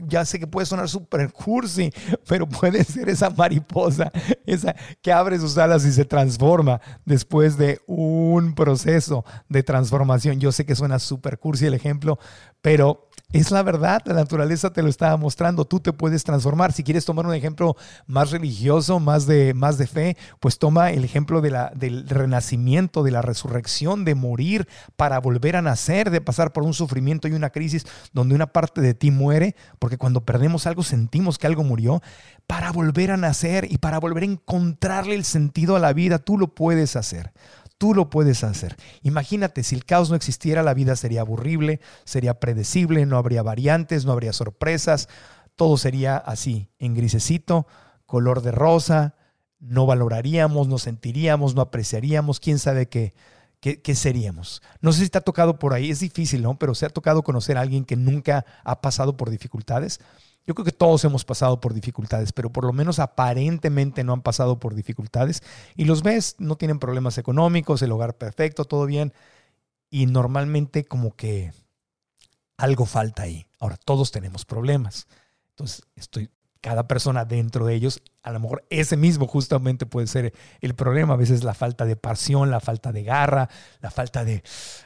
[0.07, 1.93] ya sé que puede sonar súper cursi,
[2.27, 4.11] pero puede ser esa mariposa,
[4.47, 10.41] esa que abre sus alas y se transforma después de un proceso de transformación.
[10.41, 12.19] Yo sé que suena súper cursi el ejemplo,
[12.63, 16.73] pero es la verdad, la naturaleza te lo estaba mostrando, tú te puedes transformar.
[16.73, 17.77] Si quieres tomar un ejemplo
[18.07, 23.23] más religioso, más de, más de fe, pues toma el ejemplo del renacimiento, de la
[23.23, 24.67] resurrección, de morir
[24.97, 28.81] para volver a nacer, de pasar por un sufrimiento y una crisis donde una parte
[28.81, 32.03] de ti muere, porque cuando perdemos algo sentimos que algo murió,
[32.49, 36.37] para volver a nacer y para volver a encontrarle el sentido a la vida, tú
[36.37, 37.33] lo puedes hacer.
[37.81, 38.77] Tú lo puedes hacer.
[39.01, 44.05] Imagínate, si el caos no existiera, la vida sería aburrible, sería predecible, no habría variantes,
[44.05, 45.09] no habría sorpresas,
[45.57, 47.67] todo sería así, en grisecito,
[48.05, 49.15] color de rosa,
[49.61, 53.15] no valoraríamos, no sentiríamos, no apreciaríamos, quién sabe qué,
[53.61, 54.61] qué, qué, seríamos.
[54.83, 56.59] No sé si te ha tocado por ahí, es difícil, ¿no?
[56.59, 60.01] Pero se ha tocado conocer a alguien que nunca ha pasado por dificultades.
[60.51, 64.21] Yo creo que todos hemos pasado por dificultades, pero por lo menos aparentemente no han
[64.21, 65.45] pasado por dificultades.
[65.77, 69.13] Y los ves, no tienen problemas económicos, el hogar perfecto, todo bien.
[69.91, 71.53] Y normalmente como que
[72.57, 73.47] algo falta ahí.
[73.61, 75.07] Ahora, todos tenemos problemas.
[75.51, 76.31] Entonces, estoy
[76.61, 81.15] cada persona dentro de ellos, a lo mejor ese mismo justamente puede ser el problema.
[81.15, 83.49] A veces la falta de pasión, la falta de garra,
[83.81, 84.43] la falta de,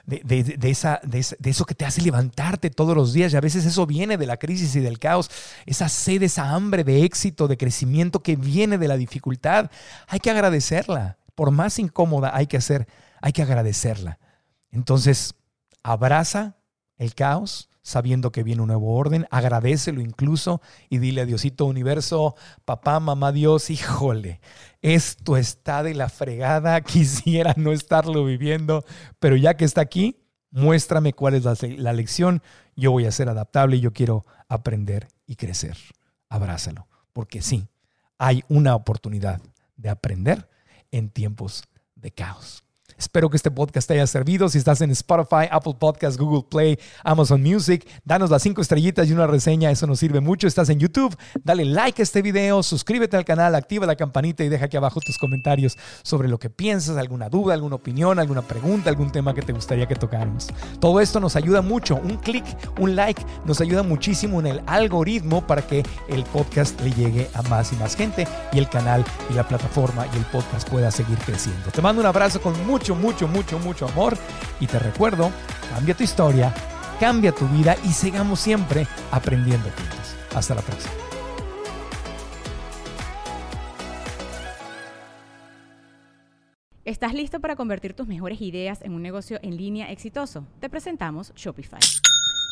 [0.07, 3.33] de, esa, de, eso que te hace levantarte todos los días.
[3.33, 5.31] Y a veces eso viene de la crisis y del caos.
[5.67, 9.71] Esa sed, esa hambre de éxito, de crecimiento que viene de la dificultad.
[10.07, 11.19] Hay que agradecerla.
[11.35, 12.87] Por más incómoda hay que hacer,
[13.21, 14.21] hay que agradecerla.
[14.71, 15.35] Entonces,
[15.83, 16.57] abraza
[16.99, 22.35] el caos, sabiendo que viene un nuevo orden, agradecelo incluso y dile a Diosito Universo,
[22.65, 24.41] papá, mamá, Dios, híjole,
[24.81, 28.85] esto está de la fregada, quisiera no estarlo viviendo,
[29.21, 30.17] pero ya que está aquí,
[30.51, 32.43] muéstrame cuál es la, la lección,
[32.75, 35.77] yo voy a ser adaptable y yo quiero aprender y crecer.
[36.31, 37.69] Abrázalo, porque sí,
[38.17, 39.43] hay una oportunidad
[39.77, 40.49] de aprender
[40.91, 41.65] en tiempos
[41.97, 42.64] de caos.
[42.99, 44.49] Espero que este podcast te haya servido.
[44.49, 49.13] Si estás en Spotify, Apple Podcasts, Google Play, Amazon Music, danos las cinco estrellitas y
[49.13, 49.71] una reseña.
[49.71, 50.47] Eso nos sirve mucho.
[50.47, 54.49] Estás en YouTube, dale like a este video, suscríbete al canal, activa la campanita y
[54.49, 58.91] deja aquí abajo tus comentarios sobre lo que piensas, alguna duda, alguna opinión, alguna pregunta,
[58.91, 60.49] algún tema que te gustaría que tocáramos.
[60.81, 61.97] Todo esto nos ayuda mucho.
[61.97, 62.45] Un clic,
[62.79, 67.43] un like nos ayuda muchísimo en el algoritmo para que el podcast le llegue a
[67.43, 71.19] más y más gente y el canal y la plataforma y el podcast pueda seguir
[71.19, 71.71] creciendo.
[71.71, 74.19] Te mando un abrazo con mucho mucho, mucho, mucho, mucho amor.
[74.61, 75.31] Y te recuerdo,
[75.73, 76.53] cambia tu historia,
[77.01, 80.17] cambia tu vida y sigamos siempre aprendiendo juntos.
[80.35, 80.93] Hasta la próxima.
[86.85, 90.47] ¿Estás listo para convertir tus mejores ideas en un negocio en línea exitoso?
[90.61, 91.81] Te presentamos Shopify.